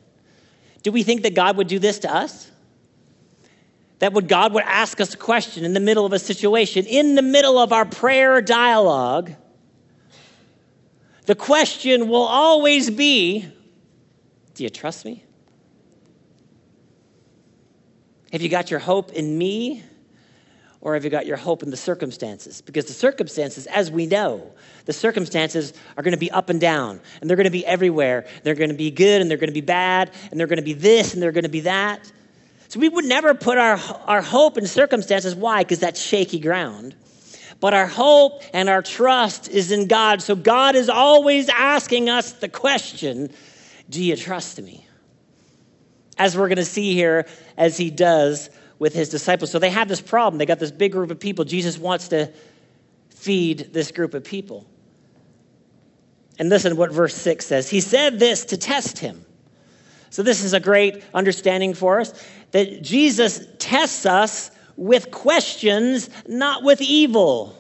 Do 0.88 0.94
we 0.94 1.04
think 1.04 1.24
that 1.24 1.36
God 1.36 1.58
would 1.58 1.68
do 1.68 1.80
this 1.80 2.00
to 2.00 2.16
us? 2.16 2.50
That 4.00 4.14
would 4.14 4.30
God 4.30 4.54
would 4.54 4.64
ask 4.64 5.02
us 5.02 5.14
a 5.16 5.18
question 5.18 5.66
in 5.66 5.74
the 5.74 5.82
middle 5.82 6.06
of 6.06 6.14
a 6.14 6.18
situation, 6.18 6.86
in 6.86 7.16
the 7.16 7.22
middle 7.22 7.60
of 7.60 7.74
our 7.74 7.84
prayer 7.84 8.42
dialogue. 8.42 9.34
The 11.26 11.36
question 11.36 12.08
will 12.08 12.22
always 12.22 12.90
be 12.90 13.46
Do 14.54 14.64
you 14.64 14.70
trust 14.70 15.04
me? 15.04 15.26
Have 18.32 18.42
you 18.42 18.48
got 18.48 18.72
your 18.72 18.80
hope 18.80 19.12
in 19.12 19.38
me 19.38 19.84
or 20.88 20.94
have 20.94 21.04
you 21.04 21.10
got 21.10 21.26
your 21.26 21.36
hope 21.36 21.64
in 21.64 21.70
the 21.70 21.76
circumstances? 21.76 22.62
Because 22.62 22.86
the 22.86 22.94
circumstances, 22.94 23.66
as 23.66 23.92
we 23.92 24.06
know, 24.06 24.54
the 24.86 24.94
circumstances 24.94 25.74
are 25.98 26.02
going 26.02 26.14
to 26.14 26.18
be 26.18 26.32
up 26.32 26.50
and 26.50 26.62
down, 26.62 27.02
and 27.20 27.30
they're 27.30 27.36
going 27.36 27.44
to 27.44 27.52
be 27.52 27.66
everywhere. 27.66 28.26
They're 28.44 28.56
going 28.56 28.70
to 28.70 28.76
be 28.76 28.90
good, 28.90 29.20
and 29.20 29.30
they're 29.30 29.38
going 29.38 29.50
to 29.50 29.54
be 29.54 29.60
bad, 29.60 30.12
and 30.32 30.40
they're 30.40 30.48
going 30.48 30.60
to 30.60 30.64
be 30.64 30.72
this, 30.72 31.14
and 31.14 31.22
they're 31.22 31.34
going 31.34 31.44
to 31.44 31.50
be 31.50 31.60
that. 31.60 32.10
So 32.70 32.80
we 32.80 32.88
would 32.88 33.04
never 33.04 33.34
put 33.34 33.58
our, 33.58 33.78
our 34.06 34.22
hope 34.22 34.58
in 34.58 34.66
circumstances. 34.66 35.36
Why? 35.36 35.64
Because 35.64 35.80
that's 35.80 36.00
shaky 36.00 36.40
ground. 36.40 36.96
But 37.60 37.74
our 37.74 37.88
hope 37.88 38.42
and 38.54 38.70
our 38.70 38.82
trust 38.82 39.50
is 39.50 39.74
in 39.74 39.88
God. 39.88 40.22
So 40.22 40.38
God 40.38 40.78
is 40.78 40.88
always 40.88 41.50
asking 41.50 42.10
us 42.10 42.32
the 42.32 42.48
question 42.48 43.30
Do 43.90 44.02
you 44.02 44.16
trust 44.16 44.62
me? 44.62 44.88
As 46.18 46.38
we're 46.38 46.48
going 46.48 46.56
to 46.56 46.66
see 46.66 46.94
here, 46.94 47.28
as 47.58 47.76
he 47.76 47.90
does 47.90 48.50
with 48.80 48.94
his 48.94 49.10
disciples. 49.10 49.52
So 49.52 49.60
they 49.60 49.70
have 49.70 49.88
this 49.88 50.02
problem. 50.02 50.38
They 50.38 50.46
got 50.46 50.60
this 50.60 50.72
big 50.72 50.92
group 50.92 51.12
of 51.12 51.20
people. 51.20 51.46
Jesus 51.46 51.78
wants 51.78 52.10
to 52.10 52.32
feed 53.10 53.74
this 53.74 53.92
group 53.92 54.14
of 54.14 54.24
people. 54.24 54.66
And 56.40 56.50
listen 56.50 56.78
what 56.78 56.92
verse 56.92 57.16
6 57.16 57.46
says. 57.46 57.70
He 57.70 57.82
said 57.82 58.20
this 58.20 58.46
to 58.46 58.58
test 58.58 59.00
him. 59.00 59.26
So, 60.10 60.24
this 60.24 60.44
is 60.44 60.54
a 60.54 60.60
great 60.60 61.04
understanding 61.14 61.74
for 61.74 62.00
us 62.00 62.14
that 62.52 62.82
Jesus 62.82 63.46
tests 63.60 64.06
us 64.06 64.52
with 64.78 65.12
questions, 65.12 66.10
not 66.28 66.64
with 66.64 66.82
evil. 66.82 67.54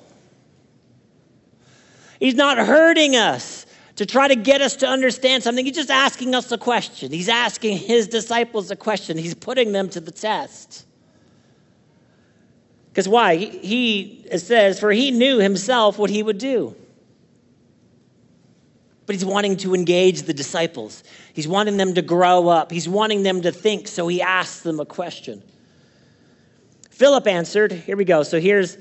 He's 2.19 2.36
not 2.36 2.58
hurting 2.58 3.15
us 3.15 3.65
to 3.97 4.06
try 4.06 4.27
to 4.27 4.36
get 4.36 4.62
us 4.62 4.77
to 4.77 4.88
understand 4.88 5.43
something. 5.43 5.65
He's 5.65 5.75
just 5.75 5.91
asking 5.91 6.34
us 6.36 6.51
a 6.51 6.58
question. 6.58 7.12
He's 7.12 7.30
asking 7.30 7.77
his 7.77 8.08
disciples 8.08 8.71
a 8.71 8.75
question. 8.75 9.17
He's 9.17 9.36
putting 9.36 9.71
them 9.71 9.89
to 9.89 9.99
the 9.99 10.12
test. 10.12 10.87
Because 12.97 13.07
why? 13.07 13.36
He, 13.36 14.25
he 14.27 14.38
says, 14.39 14.79
for 14.79 14.91
he 14.91 15.12
knew 15.12 15.38
himself 15.38 15.99
what 15.99 16.10
he 16.10 16.23
would 16.23 16.39
do. 16.39 16.75
But 19.05 19.13
he's 19.13 19.23
wanting 19.23 19.55
to 19.57 19.75
engage 19.75 20.23
the 20.23 20.33
disciples. 20.33 21.03
He's 21.36 21.47
wanting 21.47 21.77
them 21.77 21.93
to 21.93 22.01
grow 22.01 22.47
up. 22.47 22.71
He's 22.71 22.89
wanting 22.89 23.21
them 23.21 23.43
to 23.43 23.51
think, 23.51 23.88
so 23.88 24.07
he 24.07 24.19
asks 24.19 24.62
them 24.62 24.79
a 24.79 24.86
question. 24.86 25.43
Philip 26.89 27.27
answered, 27.27 27.71
here 27.71 27.95
we 27.95 28.03
go. 28.03 28.23
So 28.23 28.39
here's 28.39 28.79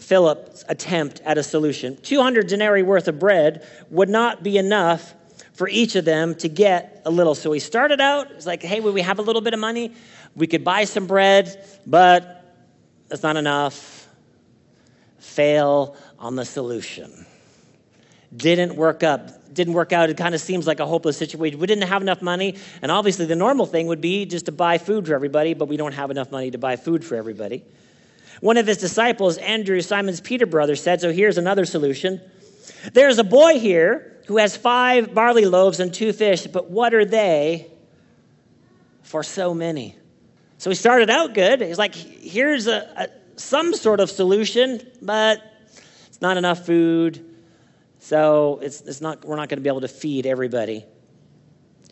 Philip's 0.00 0.64
attempt 0.68 1.20
at 1.24 1.38
a 1.38 1.44
solution 1.44 1.98
200 2.02 2.48
denarii 2.48 2.82
worth 2.82 3.06
of 3.06 3.20
bread 3.20 3.64
would 3.90 4.08
not 4.08 4.42
be 4.42 4.58
enough 4.58 5.14
for 5.52 5.68
each 5.68 5.94
of 5.94 6.04
them 6.04 6.34
to 6.34 6.48
get 6.48 7.00
a 7.04 7.12
little. 7.12 7.36
So 7.36 7.52
he 7.52 7.60
started 7.60 8.00
out, 8.00 8.32
it's 8.32 8.44
like, 8.44 8.64
hey, 8.64 8.80
we 8.80 9.02
have 9.02 9.20
a 9.20 9.22
little 9.22 9.40
bit 9.40 9.54
of 9.54 9.60
money. 9.60 9.94
We 10.34 10.48
could 10.48 10.64
buy 10.64 10.82
some 10.82 11.06
bread, 11.06 11.64
but 11.86 12.37
that's 13.08 13.22
not 13.22 13.36
enough. 13.36 14.06
Fail 15.18 15.96
on 16.18 16.36
the 16.36 16.44
solution. 16.44 17.26
Didn't 18.34 18.76
work 18.76 19.02
up. 19.02 19.54
Didn't 19.54 19.72
work 19.72 19.92
out. 19.92 20.10
It 20.10 20.16
kind 20.16 20.34
of 20.34 20.40
seems 20.40 20.66
like 20.66 20.80
a 20.80 20.86
hopeless 20.86 21.16
situation. 21.16 21.58
We 21.58 21.66
didn't 21.66 21.88
have 21.88 22.02
enough 22.02 22.22
money. 22.22 22.56
And 22.82 22.92
obviously, 22.92 23.26
the 23.26 23.36
normal 23.36 23.66
thing 23.66 23.86
would 23.86 24.00
be 24.00 24.26
just 24.26 24.46
to 24.46 24.52
buy 24.52 24.78
food 24.78 25.06
for 25.06 25.14
everybody, 25.14 25.54
but 25.54 25.68
we 25.68 25.76
don't 25.76 25.94
have 25.94 26.10
enough 26.10 26.30
money 26.30 26.50
to 26.50 26.58
buy 26.58 26.76
food 26.76 27.04
for 27.04 27.16
everybody. 27.16 27.64
One 28.40 28.56
of 28.56 28.66
his 28.66 28.78
disciples, 28.78 29.38
Andrew, 29.38 29.80
Simon's 29.80 30.20
Peter 30.20 30.46
brother, 30.46 30.76
said, 30.76 31.00
So 31.00 31.10
here's 31.10 31.38
another 31.38 31.64
solution. 31.64 32.20
There's 32.92 33.18
a 33.18 33.24
boy 33.24 33.58
here 33.58 34.16
who 34.26 34.36
has 34.36 34.56
five 34.56 35.14
barley 35.14 35.46
loaves 35.46 35.80
and 35.80 35.92
two 35.92 36.12
fish, 36.12 36.46
but 36.46 36.70
what 36.70 36.94
are 36.94 37.04
they 37.04 37.68
for 39.08 39.22
so 39.22 39.54
many. 39.54 39.96
So 40.58 40.70
he 40.70 40.76
started 40.76 41.08
out 41.08 41.34
good. 41.34 41.60
He's 41.60 41.78
like, 41.78 41.94
here's 41.94 42.66
a, 42.66 42.90
a 42.96 43.08
some 43.38 43.72
sort 43.74 44.00
of 44.00 44.10
solution, 44.10 44.80
but 45.00 45.42
it's 46.08 46.20
not 46.20 46.36
enough 46.36 46.66
food. 46.66 47.24
So 48.00 48.58
it's, 48.62 48.80
it's 48.82 49.00
not, 49.00 49.24
we're 49.24 49.36
not 49.36 49.48
going 49.48 49.58
to 49.58 49.62
be 49.62 49.68
able 49.68 49.82
to 49.82 49.88
feed 49.88 50.26
everybody. 50.26 50.84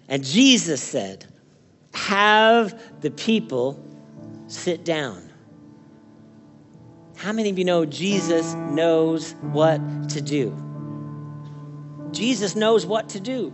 And 0.09 0.25
Jesus 0.25 0.83
said, 0.83 1.27
Have 1.95 3.01
the 3.01 3.11
people 3.11 3.83
sit 4.49 4.85
down. 4.85 5.23
How 7.17 7.33
many 7.33 7.49
of 7.49 7.59
you 7.59 7.65
know 7.65 7.87
Jesus 7.87 8.55
knows 8.55 9.33
what 9.41 9.81
to 10.11 10.21
do? 10.21 10.55
Jesus 12.13 12.55
knows 12.57 12.85
what 12.85 13.09
to 13.11 13.21
do. 13.21 13.53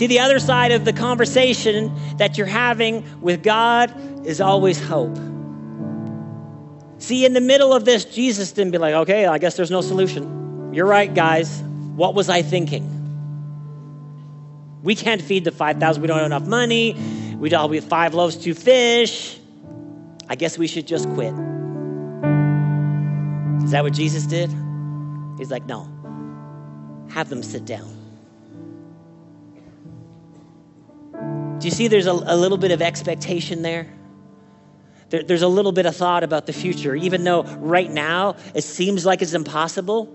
See, 0.00 0.06
the 0.06 0.20
other 0.20 0.38
side 0.38 0.72
of 0.72 0.86
the 0.86 0.94
conversation 0.94 1.94
that 2.16 2.38
you're 2.38 2.46
having 2.46 3.20
with 3.20 3.42
God 3.42 3.92
is 4.26 4.40
always 4.40 4.82
hope. 4.82 5.14
See, 6.96 7.26
in 7.26 7.34
the 7.34 7.40
middle 7.42 7.74
of 7.74 7.84
this, 7.84 8.06
Jesus 8.06 8.52
didn't 8.52 8.72
be 8.72 8.78
like, 8.78 8.94
okay, 8.94 9.26
I 9.26 9.36
guess 9.36 9.58
there's 9.58 9.70
no 9.70 9.82
solution. 9.82 10.72
You're 10.72 10.86
right, 10.86 11.12
guys. 11.12 11.60
What 11.96 12.14
was 12.14 12.30
I 12.30 12.40
thinking? 12.40 12.88
We 14.82 14.94
can't 14.94 15.20
feed 15.20 15.44
the 15.44 15.52
5,000. 15.52 16.00
We 16.00 16.08
don't 16.08 16.16
have 16.16 16.24
enough 16.24 16.46
money. 16.46 16.94
We 17.36 17.52
all 17.52 17.70
have 17.70 17.84
five 17.84 18.14
loaves, 18.14 18.38
two 18.38 18.54
fish. 18.54 19.38
I 20.30 20.34
guess 20.34 20.56
we 20.56 20.66
should 20.66 20.86
just 20.86 21.10
quit. 21.10 21.34
Is 23.64 23.72
that 23.72 23.82
what 23.82 23.92
Jesus 23.92 24.24
did? 24.24 24.48
He's 25.36 25.50
like, 25.50 25.66
no. 25.66 25.86
Have 27.10 27.28
them 27.28 27.42
sit 27.42 27.66
down. 27.66 27.99
Do 31.60 31.66
you 31.66 31.70
see 31.70 31.88
there's 31.88 32.06
a, 32.06 32.12
a 32.12 32.36
little 32.36 32.56
bit 32.56 32.70
of 32.70 32.80
expectation 32.80 33.60
there? 33.60 33.86
there? 35.10 35.22
There's 35.22 35.42
a 35.42 35.48
little 35.48 35.72
bit 35.72 35.84
of 35.84 35.94
thought 35.94 36.24
about 36.24 36.46
the 36.46 36.54
future, 36.54 36.96
even 36.96 37.22
though 37.22 37.42
right 37.42 37.90
now 37.90 38.36
it 38.54 38.64
seems 38.64 39.04
like 39.04 39.20
it's 39.20 39.34
impossible. 39.34 40.06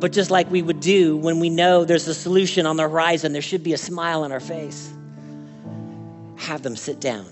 But 0.00 0.12
just 0.12 0.30
like 0.30 0.50
we 0.50 0.62
would 0.62 0.80
do 0.80 1.18
when 1.18 1.38
we 1.38 1.50
know 1.50 1.84
there's 1.84 2.08
a 2.08 2.14
solution 2.14 2.64
on 2.64 2.76
the 2.76 2.84
horizon, 2.84 3.34
there 3.34 3.42
should 3.42 3.62
be 3.62 3.74
a 3.74 3.78
smile 3.78 4.24
on 4.24 4.32
our 4.32 4.40
face. 4.40 4.90
Have 6.36 6.62
them 6.62 6.74
sit 6.74 6.98
down. 6.98 7.26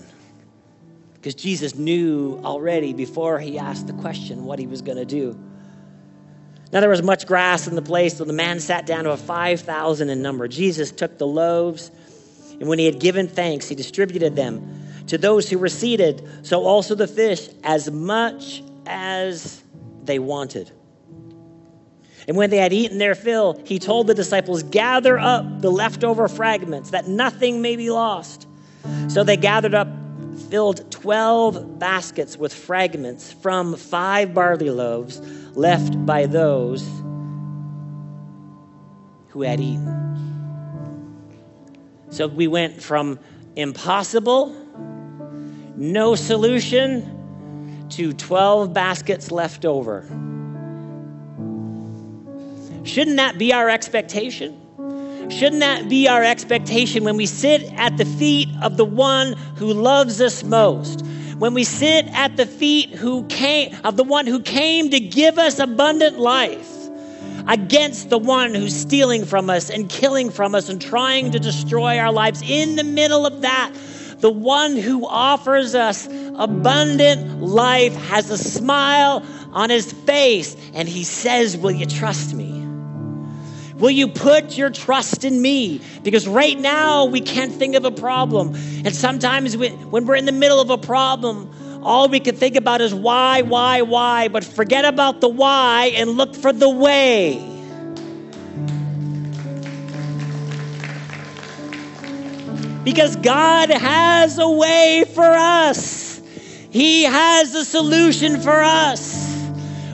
Because 1.15 1.33
Jesus 1.33 1.73
knew 1.73 2.39
already 2.43 2.93
before 2.93 3.39
he 3.39 3.57
asked 3.57 3.87
the 3.87 3.93
question 3.93 4.45
what 4.45 4.59
he 4.59 4.67
was 4.67 4.83
going 4.83 4.97
to 4.97 5.05
do. 5.05 5.37
Now 6.71 6.79
there 6.79 6.89
was 6.89 7.03
much 7.03 7.27
grass 7.27 7.67
in 7.67 7.75
the 7.75 7.81
place, 7.81 8.17
so 8.17 8.23
the 8.23 8.33
man 8.33 8.59
sat 8.59 8.85
down 8.85 9.03
to 9.03 9.11
a 9.11 9.17
5,000 9.17 10.09
in 10.09 10.21
number. 10.21 10.47
Jesus 10.47 10.91
took 10.91 11.17
the 11.17 11.27
loaves, 11.27 11.91
and 12.59 12.67
when 12.67 12.79
he 12.79 12.85
had 12.85 12.99
given 12.99 13.27
thanks, 13.27 13.67
he 13.67 13.75
distributed 13.75 14.35
them 14.35 14.81
to 15.07 15.17
those 15.17 15.49
who 15.49 15.57
were 15.57 15.69
seated, 15.69 16.27
so 16.43 16.63
also 16.63 16.95
the 16.95 17.07
fish, 17.07 17.49
as 17.63 17.91
much 17.91 18.63
as 18.85 19.61
they 20.03 20.19
wanted. 20.19 20.71
And 22.27 22.37
when 22.37 22.49
they 22.49 22.57
had 22.57 22.71
eaten 22.71 22.97
their 22.97 23.15
fill, 23.15 23.61
he 23.65 23.79
told 23.79 24.07
the 24.07 24.13
disciples, 24.13 24.63
Gather 24.63 25.19
up 25.19 25.61
the 25.61 25.71
leftover 25.71 26.27
fragments, 26.27 26.91
that 26.91 27.07
nothing 27.07 27.61
may 27.61 27.75
be 27.75 27.89
lost. 27.89 28.47
So 29.09 29.23
they 29.23 29.37
gathered 29.37 29.73
up, 29.73 29.87
filled 30.51 30.91
12 30.91 31.79
baskets 31.79 32.37
with 32.37 32.53
fragments 32.53 33.31
from 33.31 33.73
five 33.73 34.33
barley 34.33 34.69
loaves 34.69 35.21
left 35.55 36.05
by 36.05 36.25
those 36.25 36.85
who 39.29 39.43
had 39.43 39.61
eaten. 39.61 39.97
So 42.09 42.27
we 42.27 42.47
went 42.47 42.83
from 42.83 43.17
impossible, 43.55 44.53
no 45.77 46.15
solution, 46.15 47.87
to 47.91 48.11
12 48.11 48.73
baskets 48.73 49.31
left 49.31 49.63
over. 49.63 50.01
Shouldn't 52.83 53.15
that 53.17 53.37
be 53.37 53.53
our 53.53 53.69
expectation? 53.69 54.60
Shouldn't 55.31 55.61
that 55.61 55.89
be 55.89 56.07
our 56.07 56.23
expectation 56.23 57.03
when 57.03 57.17
we 57.17 57.25
sit 57.25 57.63
at 57.73 57.97
the 57.97 58.05
feet 58.05 58.49
of 58.61 58.77
the 58.77 58.85
one 58.85 59.33
who 59.55 59.73
loves 59.73 60.21
us 60.21 60.43
most? 60.43 61.05
When 61.37 61.53
we 61.53 61.63
sit 61.63 62.05
at 62.09 62.37
the 62.37 62.45
feet 62.45 62.91
who 62.91 63.25
came 63.27 63.75
of 63.83 63.97
the 63.97 64.03
one 64.03 64.27
who 64.27 64.39
came 64.41 64.89
to 64.89 64.99
give 64.99 65.39
us 65.39 65.57
abundant 65.59 66.19
life 66.19 66.69
against 67.47 68.09
the 68.09 68.19
one 68.19 68.53
who's 68.53 68.75
stealing 68.75 69.25
from 69.25 69.49
us 69.49 69.69
and 69.69 69.89
killing 69.89 70.29
from 70.29 70.53
us 70.53 70.69
and 70.69 70.81
trying 70.81 71.31
to 71.31 71.39
destroy 71.39 71.97
our 71.97 72.11
lives 72.11 72.43
in 72.43 72.75
the 72.75 72.83
middle 72.83 73.25
of 73.25 73.41
that 73.41 73.73
the 74.21 74.29
one 74.29 74.75
who 74.77 75.07
offers 75.07 75.73
us 75.73 76.07
abundant 76.35 77.41
life 77.41 77.93
has 77.95 78.29
a 78.29 78.37
smile 78.37 79.25
on 79.51 79.69
his 79.69 79.91
face 79.91 80.55
and 80.73 80.87
he 80.87 81.03
says, 81.03 81.57
Will 81.57 81.71
you 81.71 81.87
trust 81.87 82.35
me? 82.35 82.50
Will 83.81 83.89
you 83.89 84.07
put 84.07 84.59
your 84.59 84.69
trust 84.69 85.25
in 85.25 85.41
me? 85.41 85.81
Because 86.03 86.27
right 86.27 86.57
now 86.57 87.05
we 87.05 87.19
can't 87.19 87.51
think 87.51 87.73
of 87.73 87.83
a 87.83 87.89
problem. 87.89 88.53
And 88.85 88.95
sometimes 88.95 89.57
we, 89.57 89.69
when 89.69 90.05
we're 90.05 90.17
in 90.17 90.25
the 90.25 90.31
middle 90.31 90.61
of 90.61 90.69
a 90.69 90.77
problem, 90.77 91.81
all 91.83 92.07
we 92.07 92.19
can 92.19 92.35
think 92.35 92.55
about 92.55 92.79
is 92.79 92.93
why, 92.93 93.41
why, 93.41 93.81
why. 93.81 94.27
But 94.27 94.43
forget 94.43 94.85
about 94.85 95.19
the 95.19 95.29
why 95.29 95.93
and 95.95 96.11
look 96.11 96.35
for 96.35 96.53
the 96.53 96.69
way. 96.69 97.47
Because 102.83 103.15
God 103.15 103.71
has 103.71 104.37
a 104.37 104.49
way 104.49 105.05
for 105.11 105.23
us, 105.23 106.21
He 106.69 107.01
has 107.03 107.55
a 107.55 107.65
solution 107.65 108.41
for 108.41 108.61
us 108.61 109.30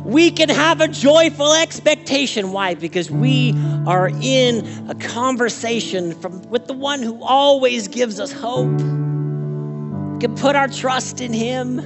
we 0.08 0.32
can 0.32 0.48
have 0.48 0.80
a 0.80 0.88
joyful 0.88 1.54
expectation. 1.54 2.54
Why? 2.54 2.76
Because 2.76 3.12
we 3.12 3.54
are 3.86 4.10
in 4.22 4.90
a 4.90 4.96
conversation 4.96 6.14
from, 6.14 6.42
with 6.44 6.66
the 6.68 6.74
one 6.74 7.04
who 7.04 7.22
always 7.22 7.90
gives 7.90 8.18
us 8.18 8.32
hope. 8.32 8.72
We 8.72 10.20
can 10.22 10.34
put 10.38 10.56
our 10.56 10.70
trust 10.70 11.20
in 11.20 11.34
Him. 11.34 11.82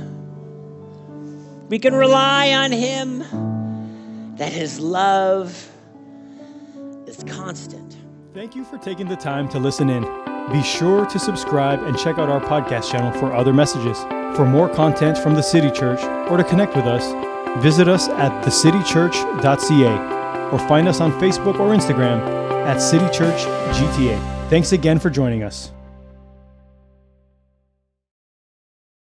We 1.67 1.79
can 1.79 1.95
rely 1.95 2.51
on 2.51 2.71
Him, 2.71 3.23
that 4.37 4.53
His 4.53 4.79
love 4.79 5.71
is 7.07 7.23
constant. 7.23 7.97
Thank 8.35 8.55
you 8.55 8.63
for 8.65 8.77
taking 8.77 9.07
the 9.07 9.15
time 9.15 9.49
to 9.49 9.57
listen 9.57 9.89
in. 9.89 10.03
Be 10.51 10.61
sure 10.61 11.07
to 11.07 11.17
subscribe 11.17 11.81
and 11.81 11.97
check 11.97 12.19
out 12.19 12.29
our 12.29 12.39
podcast 12.39 12.91
channel 12.91 13.11
for 13.19 13.33
other 13.33 13.51
messages. 13.51 13.97
For 14.37 14.45
more 14.45 14.69
content 14.69 15.17
from 15.17 15.33
the 15.33 15.41
City 15.41 15.71
Church 15.71 16.03
or 16.29 16.37
to 16.37 16.43
connect 16.43 16.75
with 16.75 16.85
us, 16.85 17.30
Visit 17.59 17.87
us 17.87 18.07
at 18.09 18.43
thecitychurch.ca 18.43 20.49
or 20.51 20.59
find 20.67 20.87
us 20.87 21.01
on 21.01 21.11
Facebook 21.13 21.59
or 21.59 21.75
Instagram 21.75 22.19
at 22.65 22.77
City 22.77 23.05
Church 23.05 23.41
GTA. 23.75 24.49
Thanks 24.49 24.71
again 24.71 24.99
for 24.99 25.09
joining 25.09 25.43
us. 25.43 25.71